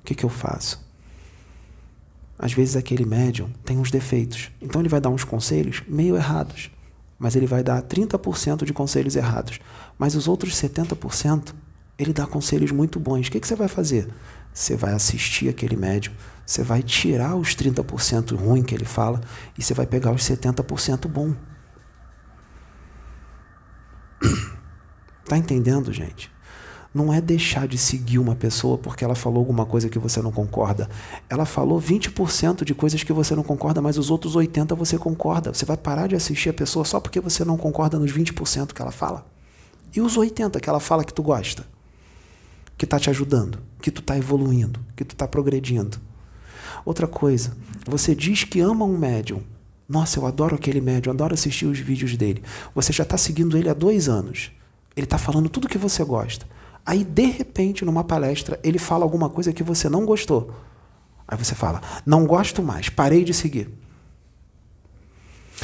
[0.00, 0.88] O que, que eu faço?
[2.38, 4.50] Às vezes aquele médium tem uns defeitos.
[4.62, 6.70] Então ele vai dar uns conselhos meio errados.
[7.20, 9.60] Mas ele vai dar 30% de conselhos errados.
[9.96, 11.54] Mas os outros 70%,
[11.96, 13.28] ele dá conselhos muito bons.
[13.28, 14.08] O que, que você vai fazer?
[14.52, 16.12] Você vai assistir aquele médium
[16.50, 19.20] você vai tirar os 30% ruim que ele fala
[19.56, 21.32] e você vai pegar os 70% bom.
[25.24, 26.28] Tá entendendo, gente?
[26.92, 30.32] Não é deixar de seguir uma pessoa porque ela falou alguma coisa que você não
[30.32, 30.88] concorda.
[31.28, 35.54] Ela falou 20% de coisas que você não concorda, mas os outros 80% você concorda.
[35.54, 38.82] Você vai parar de assistir a pessoa só porque você não concorda nos 20% que
[38.82, 39.24] ela fala.
[39.94, 41.64] E os 80% que ela fala que tu gosta?
[42.76, 45.98] Que está te ajudando, que tu está evoluindo, que tu está progredindo.
[46.84, 49.42] Outra coisa, você diz que ama um médium.
[49.88, 52.42] Nossa, eu adoro aquele médium, adoro assistir os vídeos dele.
[52.74, 54.50] Você já está seguindo ele há dois anos.
[54.96, 56.46] Ele está falando tudo que você gosta.
[56.90, 60.50] Aí, de repente, numa palestra, ele fala alguma coisa que você não gostou.
[61.28, 63.70] Aí você fala: Não gosto mais, parei de seguir.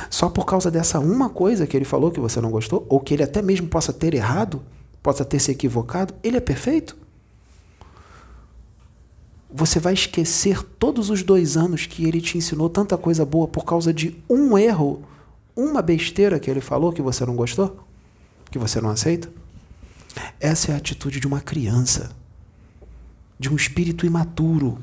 [0.09, 3.12] Só por causa dessa uma coisa que ele falou que você não gostou, ou que
[3.12, 4.62] ele até mesmo possa ter errado,
[5.03, 6.97] possa ter se equivocado, ele é perfeito?
[9.53, 13.64] você vai esquecer todos os dois anos que ele te ensinou tanta coisa boa por
[13.64, 15.03] causa de um erro,
[15.57, 17.77] uma besteira que ele falou que você não gostou?
[18.51, 19.29] Que você não aceita?
[20.41, 22.11] Essa é a atitude de uma criança,
[23.39, 24.79] de um espírito imaturo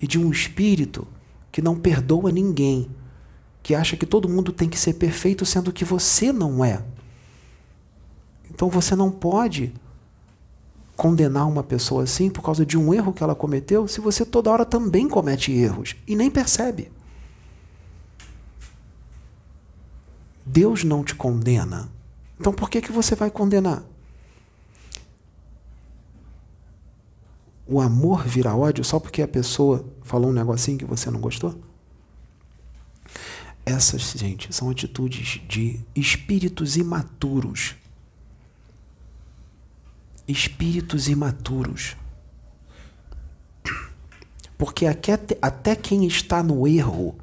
[0.00, 1.06] e de um espírito
[1.50, 2.90] que não perdoa ninguém,
[3.62, 6.84] que acha que todo mundo tem que ser perfeito sendo que você não é.
[8.50, 9.72] Então você não pode
[10.96, 14.50] condenar uma pessoa assim por causa de um erro que ela cometeu, se você toda
[14.50, 16.90] hora também comete erros e nem percebe?
[20.44, 21.90] Deus não te condena.
[22.38, 23.82] Então por que, que você vai condenar?
[27.66, 31.60] O amor vira ódio só porque a pessoa falou um negocinho que você não gostou?
[33.64, 37.74] Essas, gente, são atitudes de espíritos imaturos
[40.26, 41.96] espíritos imaturos.
[44.58, 47.16] Porque até quem está no erro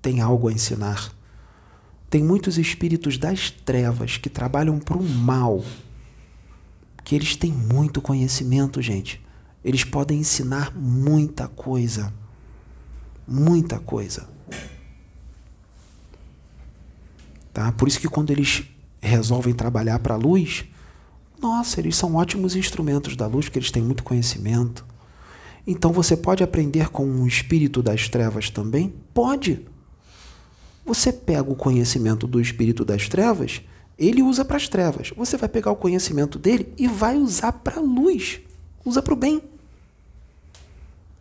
[0.00, 1.12] tem algo a ensinar.
[2.08, 5.64] Tem muitos espíritos das trevas que trabalham para o mal,
[7.02, 9.24] que eles têm muito conhecimento, gente.
[9.66, 12.14] Eles podem ensinar muita coisa.
[13.26, 14.28] Muita coisa.
[17.52, 17.72] Tá?
[17.72, 18.62] Por isso que quando eles
[19.00, 20.66] resolvem trabalhar para a luz,
[21.42, 24.86] nossa, eles são ótimos instrumentos da luz porque eles têm muito conhecimento.
[25.66, 28.94] Então você pode aprender com um espírito das trevas também?
[29.12, 29.66] Pode.
[30.84, 33.62] Você pega o conhecimento do espírito das trevas,
[33.98, 35.10] ele usa para as trevas.
[35.16, 38.38] Você vai pegar o conhecimento dele e vai usar para a luz.
[38.84, 39.42] Usa para o bem.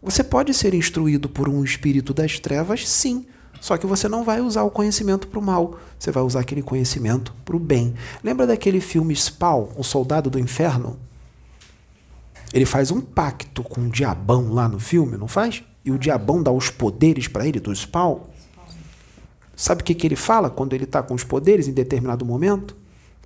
[0.06, 3.26] Você pode ser instruído por um espírito das trevas, sim.
[3.60, 6.62] Só que você não vai usar o conhecimento para o mal, você vai usar aquele
[6.62, 7.96] conhecimento para o bem.
[8.24, 11.00] Lembra daquele filme Spawn, O Soldado do Inferno?
[12.54, 15.64] Ele faz um pacto com o diabão lá no filme, não faz?
[15.84, 18.20] E o diabão dá os poderes para ele do Spawn.
[19.56, 22.78] Sabe o que, que ele fala quando ele está com os poderes em determinado momento?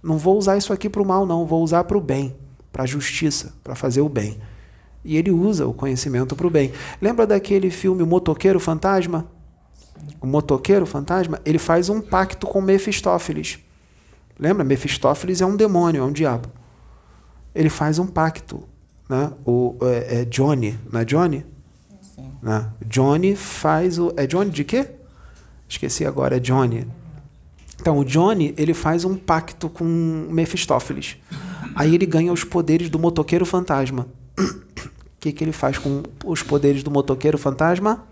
[0.01, 2.33] Não vou usar isso aqui para o mal, não, vou usar para o bem,
[2.71, 4.39] para a justiça, para fazer o bem.
[5.03, 6.71] E ele usa o conhecimento para o bem.
[7.01, 9.25] Lembra daquele filme O Motoqueiro Fantasma?
[10.21, 13.59] O motoqueiro fantasma, ele faz um pacto com Mefistófeles.
[14.37, 14.63] Lembra?
[14.63, 16.49] Mefistófeles é um demônio, é um diabo.
[17.53, 18.63] Ele faz um pacto.
[19.07, 19.31] Né?
[19.45, 21.45] O, é, é Johnny, não é Johnny?
[22.01, 22.31] Sim.
[22.41, 22.69] Né?
[22.85, 24.13] Johnny faz o.
[24.15, 24.89] É Johnny de quê?
[25.67, 26.87] Esqueci agora, é Johnny.
[27.79, 29.85] Então, o Johnny, ele faz um pacto com
[30.29, 31.17] Mefistófeles.
[31.75, 34.07] Aí ele ganha os poderes do motoqueiro fantasma.
[35.19, 38.07] O que, que ele faz com os poderes do motoqueiro fantasma?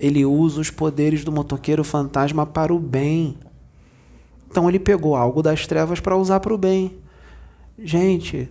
[0.00, 3.36] Ele usa os poderes do motoqueiro fantasma para o bem.
[4.50, 6.96] Então ele pegou algo das trevas para usar para o bem.
[7.78, 8.48] Gente,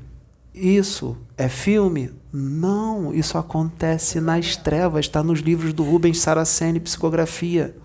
[0.54, 2.12] isso é filme?
[2.32, 7.76] Não, isso acontece nas trevas, está nos livros do Rubens Saraceni, Psicografia.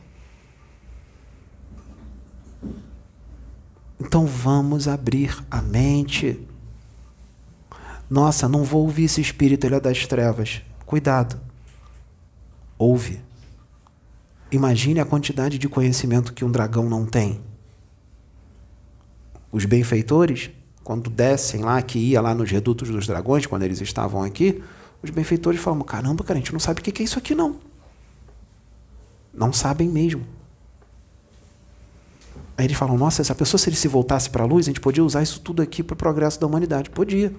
[3.99, 6.47] Então vamos abrir a mente.
[8.09, 10.63] Nossa, não vou ouvir esse espírito, ele é das trevas.
[10.87, 11.39] Cuidado.
[12.79, 13.21] Ouve.
[14.51, 17.41] Imagine a quantidade de conhecimento que um dragão não tem.
[19.53, 20.51] Os benfeitores,
[20.83, 24.63] quando descem lá, que ia lá nos redutos dos dragões, quando eles estavam aqui,
[25.03, 27.57] os benfeitores falam: caramba, cara, a gente não sabe o que é isso aqui, não.
[29.35, 30.25] Não sabem mesmo.
[32.57, 34.81] Aí eles falam: nossa, essa pessoa, se ele se voltasse para a luz, a gente
[34.81, 36.89] podia usar isso tudo aqui para o progresso da humanidade.
[36.89, 37.33] Podia.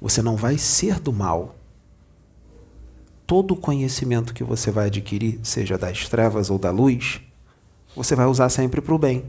[0.00, 1.56] Você não vai ser do mal.
[3.26, 7.20] Todo o conhecimento que você vai adquirir, seja das trevas ou da luz,
[7.94, 9.24] você vai usar sempre para o bem.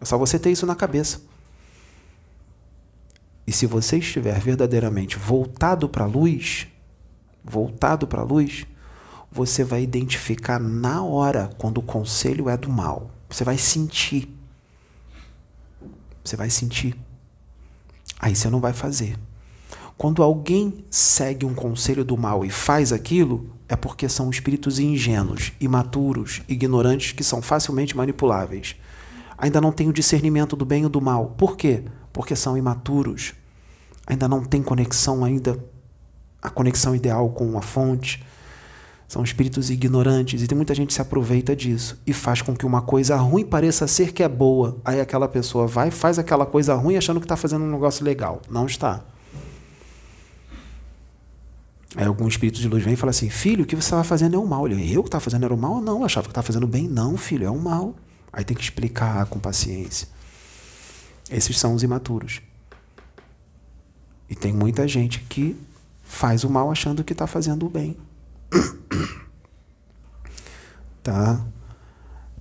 [0.00, 1.20] É só você ter isso na cabeça.
[3.46, 6.66] E se você estiver verdadeiramente voltado para a luz,
[7.42, 8.66] voltado para a luz,
[9.30, 13.10] você vai identificar na hora quando o conselho é do mal.
[13.28, 14.28] Você vai sentir.
[16.24, 16.96] Você vai sentir.
[18.18, 19.18] Aí você não vai fazer.
[19.96, 25.52] Quando alguém segue um conselho do mal e faz aquilo, é porque são espíritos ingênuos,
[25.60, 28.76] imaturos, ignorantes que são facilmente manipuláveis.
[29.38, 31.34] Ainda não têm o discernimento do bem e do mal.
[31.36, 31.84] Por quê?
[32.12, 33.34] Porque são imaturos.
[34.06, 35.58] Ainda não tem conexão ainda
[36.42, 38.22] a conexão ideal com a fonte.
[39.06, 42.66] São espíritos ignorantes e tem muita gente que se aproveita disso e faz com que
[42.66, 44.78] uma coisa ruim pareça ser que é boa.
[44.84, 48.40] Aí aquela pessoa vai faz aquela coisa ruim achando que está fazendo um negócio legal.
[48.50, 49.04] Não está.
[51.96, 54.34] Aí algum espírito de luz vem e fala assim: Filho, o que você estava fazendo
[54.34, 54.66] é o mal.
[54.66, 55.80] Ele, eu que estava fazendo era o mal?
[55.80, 56.88] Não, eu achava que estava fazendo bem.
[56.88, 57.94] Não, filho, é o mal.
[58.32, 60.08] Aí tem que explicar com paciência.
[61.30, 62.40] Esses são os imaturos.
[64.28, 65.56] E tem muita gente que
[66.02, 67.96] faz o mal achando que está fazendo o bem.
[71.02, 71.44] Tá?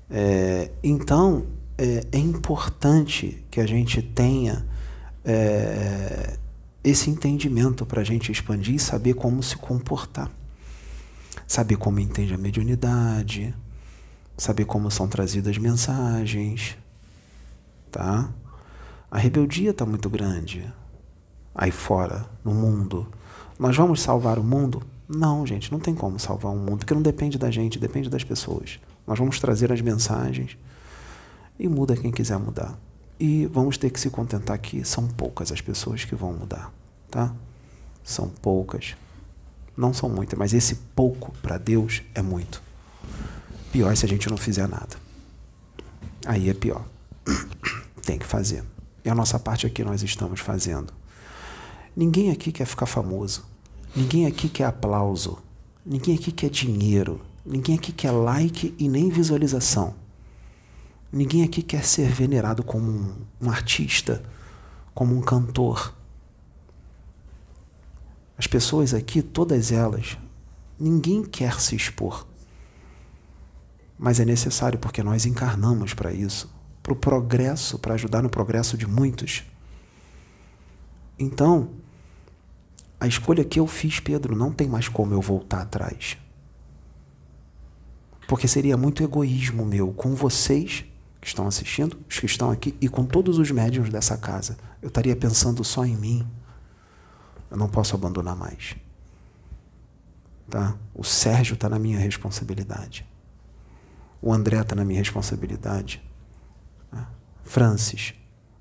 [0.09, 1.45] É, então,
[1.77, 4.65] é, é, importante que a gente tenha
[5.25, 6.37] é,
[6.81, 10.31] esse entendimento para a gente expandir e saber como se comportar.
[11.45, 13.53] Saber como entende a mediunidade,
[14.37, 16.77] saber como são trazidas mensagens,
[17.91, 18.29] tá?
[19.11, 20.65] A rebeldia está muito grande
[21.53, 23.07] aí fora, no mundo.
[23.59, 24.81] Nós vamos salvar o mundo?
[25.07, 28.23] Não, gente, não tem como salvar o mundo, porque não depende da gente, depende das
[28.23, 28.79] pessoas.
[29.05, 30.57] Nós vamos trazer as mensagens
[31.59, 32.77] e muda quem quiser mudar.
[33.19, 36.73] E vamos ter que se contentar que são poucas as pessoas que vão mudar,
[37.11, 37.33] tá?
[38.03, 38.95] São poucas.
[39.75, 42.61] Não são muitas, mas esse pouco para Deus é muito.
[43.71, 44.95] Pior se a gente não fizer nada.
[46.25, 46.85] Aí é pior.
[48.05, 48.63] Tem que fazer.
[49.03, 50.93] E a nossa parte aqui nós estamos fazendo.
[51.95, 53.45] Ninguém aqui quer ficar famoso.
[53.95, 55.37] Ninguém aqui quer aplauso.
[55.85, 57.21] Ninguém aqui quer dinheiro.
[57.45, 59.93] Ninguém aqui quer like e nem visualização.
[61.11, 64.23] Ninguém aqui quer ser venerado como um, um artista,
[64.95, 65.93] como um cantor.
[68.35, 70.17] As pessoas aqui, todas elas,
[70.79, 72.25] ninguém quer se expor.
[73.97, 78.75] Mas é necessário porque nós encarnamos para isso, para o progresso, para ajudar no progresso
[78.75, 79.43] de muitos.
[81.19, 81.69] Então,
[83.03, 86.17] a escolha que eu fiz, Pedro, não tem mais como eu voltar atrás.
[88.29, 90.85] Porque seria muito egoísmo meu com vocês
[91.19, 94.57] que estão assistindo, os que estão aqui, e com todos os médiums dessa casa.
[94.81, 96.25] Eu estaria pensando só em mim.
[97.51, 98.77] Eu não posso abandonar mais.
[100.49, 100.73] Tá?
[100.95, 103.05] O Sérgio está na minha responsabilidade.
[104.21, 106.01] O André está na minha responsabilidade.
[106.89, 107.11] Tá?
[107.43, 108.13] Francis,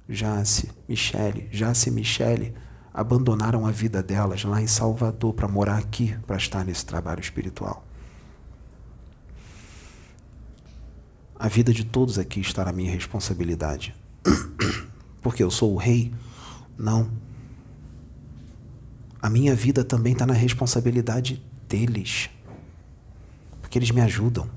[0.09, 6.17] Jace, Michele, Jace e Michele abandonaram a vida delas lá em Salvador para morar aqui,
[6.27, 7.85] para estar nesse trabalho espiritual.
[11.39, 13.95] A vida de todos aqui está na minha responsabilidade.
[15.21, 16.13] Porque eu sou o rei?
[16.79, 17.11] Não.
[19.21, 22.31] A minha vida também está na responsabilidade deles.
[23.61, 24.49] Porque eles me ajudam.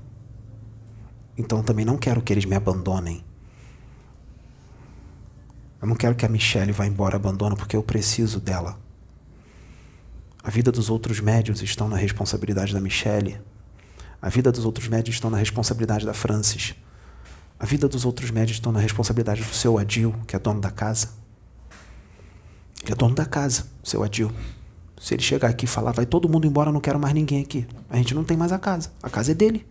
[1.36, 3.24] Então também não quero que eles me abandonem.
[5.86, 8.76] Eu não quero que a Michelle vá embora abandona porque eu preciso dela.
[10.42, 13.40] A vida dos outros médios estão na responsabilidade da Michelle.
[14.20, 16.74] A vida dos outros médios estão na responsabilidade da Francis.
[17.56, 20.72] A vida dos outros médios estão na responsabilidade do seu Adil, que é dono da
[20.72, 21.10] casa.
[22.82, 24.32] Ele é dono da casa, seu Adil.
[25.00, 27.64] Se ele chegar aqui e falar, vai todo mundo embora, não quero mais ninguém aqui.
[27.88, 28.90] A gente não tem mais a casa.
[29.00, 29.64] A casa é dele.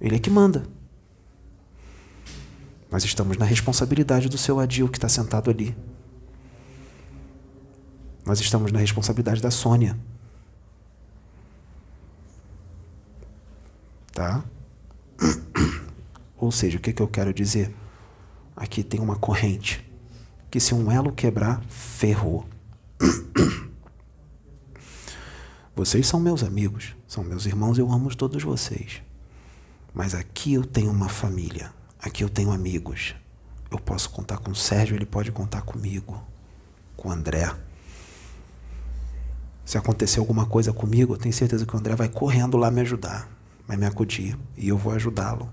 [0.00, 0.78] Ele é que manda.
[2.90, 5.76] Nós estamos na responsabilidade do seu Adil que está sentado ali.
[8.26, 9.96] Nós estamos na responsabilidade da Sônia.
[14.12, 14.44] Tá?
[16.36, 17.74] Ou seja, o que, que eu quero dizer?
[18.56, 19.88] Aqui tem uma corrente
[20.50, 22.46] que, se um elo quebrar, ferrou.
[25.74, 29.00] Vocês são meus amigos, são meus irmãos, eu amo todos vocês.
[29.94, 31.72] Mas aqui eu tenho uma família.
[32.02, 33.14] Aqui eu tenho amigos.
[33.70, 36.22] Eu posso contar com o Sérgio, ele pode contar comigo,
[36.96, 37.54] com o André.
[39.64, 42.80] Se acontecer alguma coisa comigo, eu tenho certeza que o André vai correndo lá me
[42.80, 43.28] ajudar,
[43.68, 45.48] vai me acudir e eu vou ajudá-lo.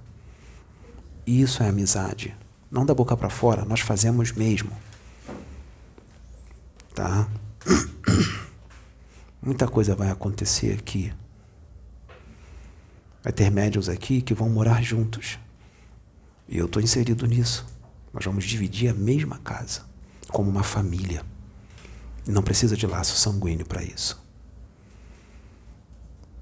[1.26, 2.34] Isso é amizade.
[2.72, 4.72] Não da boca para fora, nós fazemos mesmo.
[6.96, 7.28] Tá?
[9.42, 11.14] Muita coisa vai acontecer aqui.
[13.22, 15.38] Vai ter médios aqui que vão morar juntos.
[16.48, 17.66] E eu estou inserido nisso.
[18.14, 19.82] Nós vamos dividir a mesma casa,
[20.30, 21.24] como uma família.
[22.26, 24.22] Não precisa de laço sanguíneo para isso.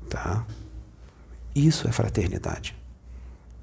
[0.10, 0.46] Tá?
[1.54, 2.76] Isso é fraternidade.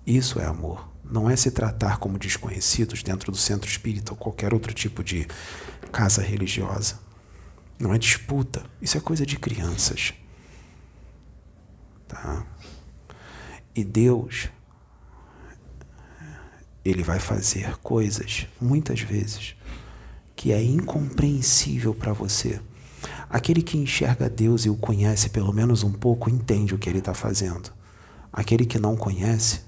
[0.06, 0.88] Isso é amor.
[1.04, 5.26] Não é se tratar como desconhecidos dentro do centro espírita ou qualquer outro tipo de
[5.92, 6.98] casa religiosa.
[7.78, 8.64] Não é disputa.
[8.80, 10.14] Isso é coisa de crianças.
[12.08, 12.46] Tá?
[13.74, 14.48] E Deus
[16.84, 19.54] ele vai fazer coisas, muitas vezes,
[20.34, 22.60] que é incompreensível para você.
[23.28, 26.98] Aquele que enxerga Deus e o conhece pelo menos um pouco entende o que ele
[26.98, 27.72] está fazendo.
[28.32, 29.60] Aquele que não conhece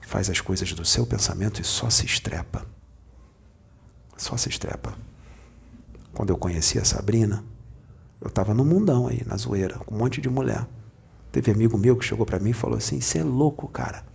[0.00, 2.64] faz as coisas do seu pensamento e só se estrepa.
[4.16, 4.96] Só se estrepa.
[6.12, 7.44] Quando eu conheci a Sabrina,
[8.20, 10.66] eu estava no mundão aí, na zoeira, com um monte de mulher.
[11.30, 14.07] Teve amigo meu que chegou para mim e falou assim: Você é louco, cara.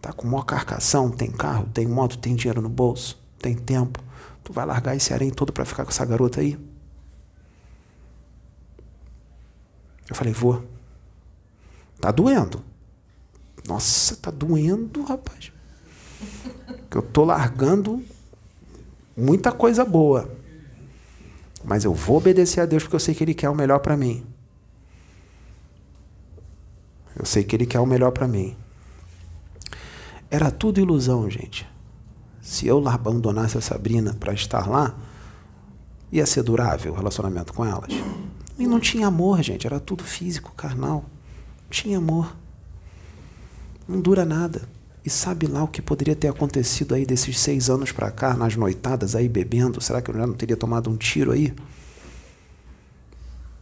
[0.00, 4.02] Tá com maior carcação, tem carro, tem moto, tem dinheiro no bolso, tem tempo.
[4.42, 6.58] Tu vai largar esse harém todo para ficar com essa garota aí?
[10.08, 10.64] Eu falei, vou.
[12.00, 12.64] Tá doendo.
[13.68, 15.52] Nossa, tá doendo, rapaz.
[16.90, 18.02] Que eu tô largando
[19.16, 20.28] muita coisa boa.
[21.62, 23.96] Mas eu vou obedecer a Deus porque eu sei que Ele quer o melhor para
[23.96, 24.26] mim.
[27.14, 28.56] Eu sei que Ele quer o melhor para mim.
[30.30, 31.66] Era tudo ilusão, gente.
[32.40, 34.94] Se eu abandonasse a Sabrina para estar lá,
[36.12, 37.90] ia ser durável o relacionamento com elas.
[38.58, 39.66] E não tinha amor, gente.
[39.66, 41.04] Era tudo físico, carnal.
[41.62, 42.36] Não tinha amor.
[43.88, 44.68] Não dura nada.
[45.04, 48.54] E sabe lá o que poderia ter acontecido aí desses seis anos para cá, nas
[48.54, 49.80] noitadas aí bebendo?
[49.80, 51.54] Será que eu já não teria tomado um tiro aí?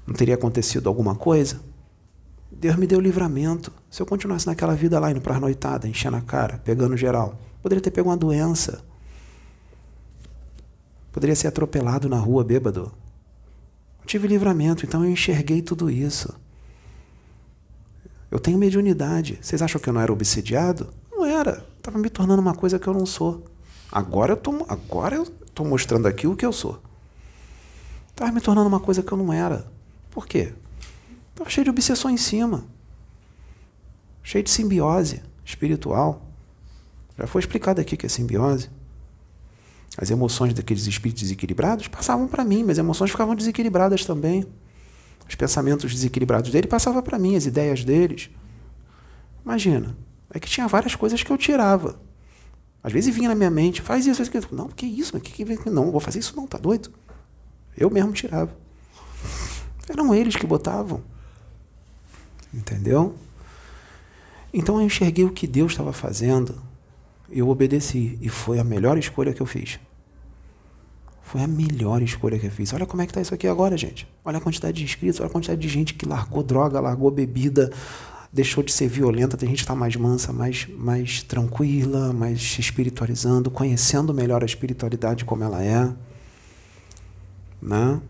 [0.06, 1.60] Não teria acontecido alguma coisa?
[2.50, 3.72] Deus me deu livramento.
[3.90, 7.38] Se eu continuasse naquela vida lá, indo para a noitada, enchendo a cara, pegando geral,
[7.62, 8.82] poderia ter pego uma doença.
[11.12, 12.92] Poderia ser atropelado na rua bêbado.
[14.00, 16.34] Eu tive livramento, então eu enxerguei tudo isso.
[18.30, 19.38] Eu tenho mediunidade.
[19.40, 20.88] Vocês acham que eu não era obsidiado?
[21.10, 21.66] Não era.
[21.78, 23.44] Estava me tornando uma coisa que eu não sou.
[23.90, 25.26] Agora eu tô, agora eu
[25.64, 26.80] mostrando aqui o que eu sou.
[28.10, 29.66] Estava me tornando uma coisa que eu não era.
[30.10, 30.52] Por quê?
[31.38, 32.64] Estava cheio de obsessão em cima.
[34.24, 36.20] Cheio de simbiose espiritual.
[37.16, 38.68] Já foi explicado aqui que é simbiose.
[39.96, 44.44] As emoções daqueles espíritos desequilibrados passavam para mim, mas as emoções ficavam desequilibradas também.
[45.28, 48.30] Os pensamentos desequilibrados dele passavam para mim, as ideias deles.
[49.44, 49.96] Imagina,
[50.34, 52.00] é que tinha várias coisas que eu tirava.
[52.82, 54.48] Às vezes vinha na minha mente, faz isso, faz aquilo.
[54.50, 55.18] Não, que isso?
[55.20, 56.92] Que, que, não, vou fazer isso não, tá doido?
[57.76, 58.50] Eu mesmo tirava.
[59.88, 61.00] Eram eles que botavam.
[62.58, 63.14] Entendeu?
[64.52, 66.68] Então eu enxerguei o que Deus estava fazendo
[67.30, 68.18] eu obedeci.
[68.20, 69.78] E foi a melhor escolha que eu fiz.
[71.22, 72.72] Foi a melhor escolha que eu fiz.
[72.72, 74.08] Olha como é que está isso aqui agora, gente.
[74.24, 77.70] Olha a quantidade de inscritos, olha a quantidade de gente que largou droga, largou bebida,
[78.32, 79.36] deixou de ser violenta.
[79.36, 85.26] Tem gente que está mais mansa, mais, mais tranquila, mais espiritualizando, conhecendo melhor a espiritualidade
[85.26, 85.92] como ela é.
[87.60, 88.00] Né?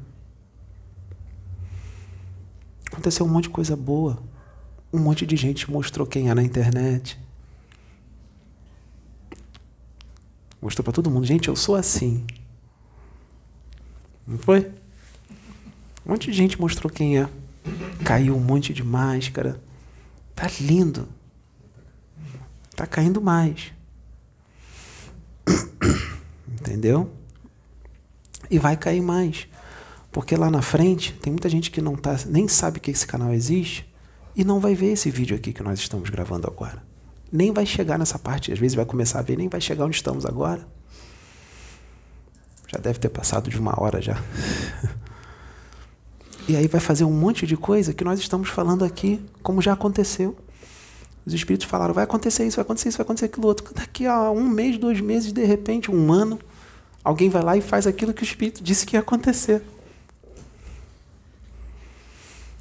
[2.86, 4.28] Aconteceu um monte de coisa boa.
[4.93, 7.18] Um monte de gente mostrou quem é na internet.
[10.61, 12.26] Mostrou para todo mundo, gente, eu sou assim.
[14.26, 14.70] Não foi?
[16.05, 17.28] Um monte de gente mostrou quem é.
[18.03, 19.61] Caiu um monte de máscara.
[20.34, 21.09] Tá lindo.
[22.74, 23.72] Tá caindo mais.
[26.49, 27.12] Entendeu?
[28.51, 29.47] E vai cair mais.
[30.11, 33.34] Porque lá na frente tem muita gente que não tá, nem sabe que esse canal
[33.34, 33.88] existe
[34.39, 36.80] e não vai ver esse vídeo aqui que nós estamos gravando agora.
[37.30, 39.97] Nem vai chegar nessa parte, às vezes vai começar a ver, nem vai chegar onde
[39.97, 40.64] estamos agora.
[42.68, 44.22] Já deve ter passado de uma hora já.
[46.47, 49.72] e aí vai fazer um monte de coisa que nós estamos falando aqui, como já
[49.72, 50.36] aconteceu.
[51.26, 53.74] Os espíritos falaram: vai acontecer isso, vai acontecer isso, vai acontecer aquilo outro.
[53.74, 56.39] Daqui a um mês, dois meses, de repente, um ano,
[57.03, 59.64] alguém vai lá e faz aquilo que o espírito disse que ia acontecer.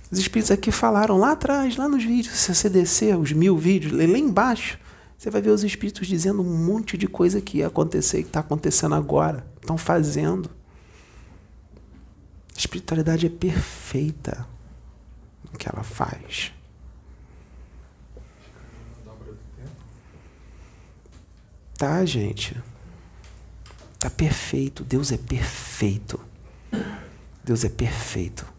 [0.10, 3.92] Os espíritos aqui falaram lá atrás, lá nos vídeos, se você descer os mil vídeos,
[3.92, 4.80] ler lá embaixo,
[5.18, 8.30] você vai ver os espíritos dizendo um monte de coisa que ia acontecer e que
[8.30, 9.46] está acontecendo agora.
[9.60, 10.50] Estão fazendo.
[12.56, 14.48] A espiritualidade é perfeita
[15.52, 16.54] no que ela faz.
[21.78, 22.56] Tá, gente?
[24.00, 24.84] Tá perfeito.
[24.84, 26.20] Deus é perfeito.
[27.44, 28.57] Deus é perfeito.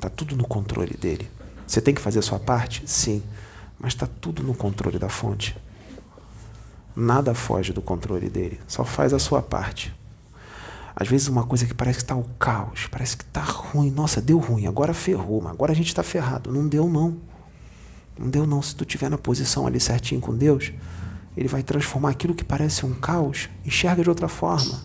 [0.00, 1.30] Tá tudo no controle dele.
[1.66, 2.82] Você tem que fazer a sua parte?
[2.86, 3.22] Sim.
[3.78, 5.56] Mas está tudo no controle da fonte.
[6.96, 8.58] Nada foge do controle dele.
[8.66, 9.94] Só faz a sua parte.
[10.96, 13.90] Às vezes uma coisa que parece que está o caos, parece que está ruim.
[13.90, 16.50] Nossa, deu ruim, agora ferrou, mas agora a gente está ferrado.
[16.50, 17.18] Não deu não.
[18.18, 18.60] Não deu não.
[18.60, 20.72] Se tu estiver na posição ali certinho com Deus,
[21.36, 24.82] ele vai transformar aquilo que parece um caos, enxerga de outra forma.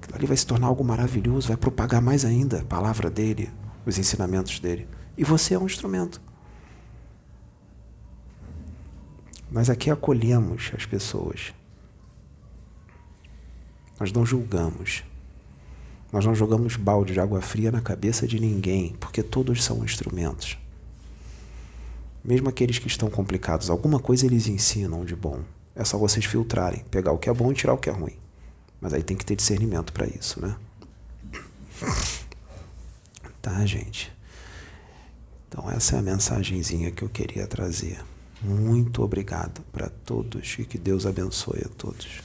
[0.00, 3.50] Aquilo ali vai se tornar algo maravilhoso, vai propagar mais ainda a palavra dele,
[3.90, 4.88] os ensinamentos dele.
[5.16, 6.22] E você é um instrumento.
[9.50, 11.52] Nós aqui acolhemos as pessoas.
[13.98, 15.02] Nós não julgamos.
[16.12, 20.56] Nós não jogamos balde de água fria na cabeça de ninguém, porque todos são instrumentos.
[22.24, 25.42] Mesmo aqueles que estão complicados, alguma coisa eles ensinam de bom.
[25.74, 28.16] É só vocês filtrarem, pegar o que é bom e tirar o que é ruim.
[28.80, 30.56] Mas aí tem que ter discernimento para isso, né?
[33.40, 34.12] tá, gente?
[35.48, 38.00] Então, essa é a mensagenzinha que eu queria trazer.
[38.42, 42.22] Muito obrigado para todos e que Deus abençoe a todos.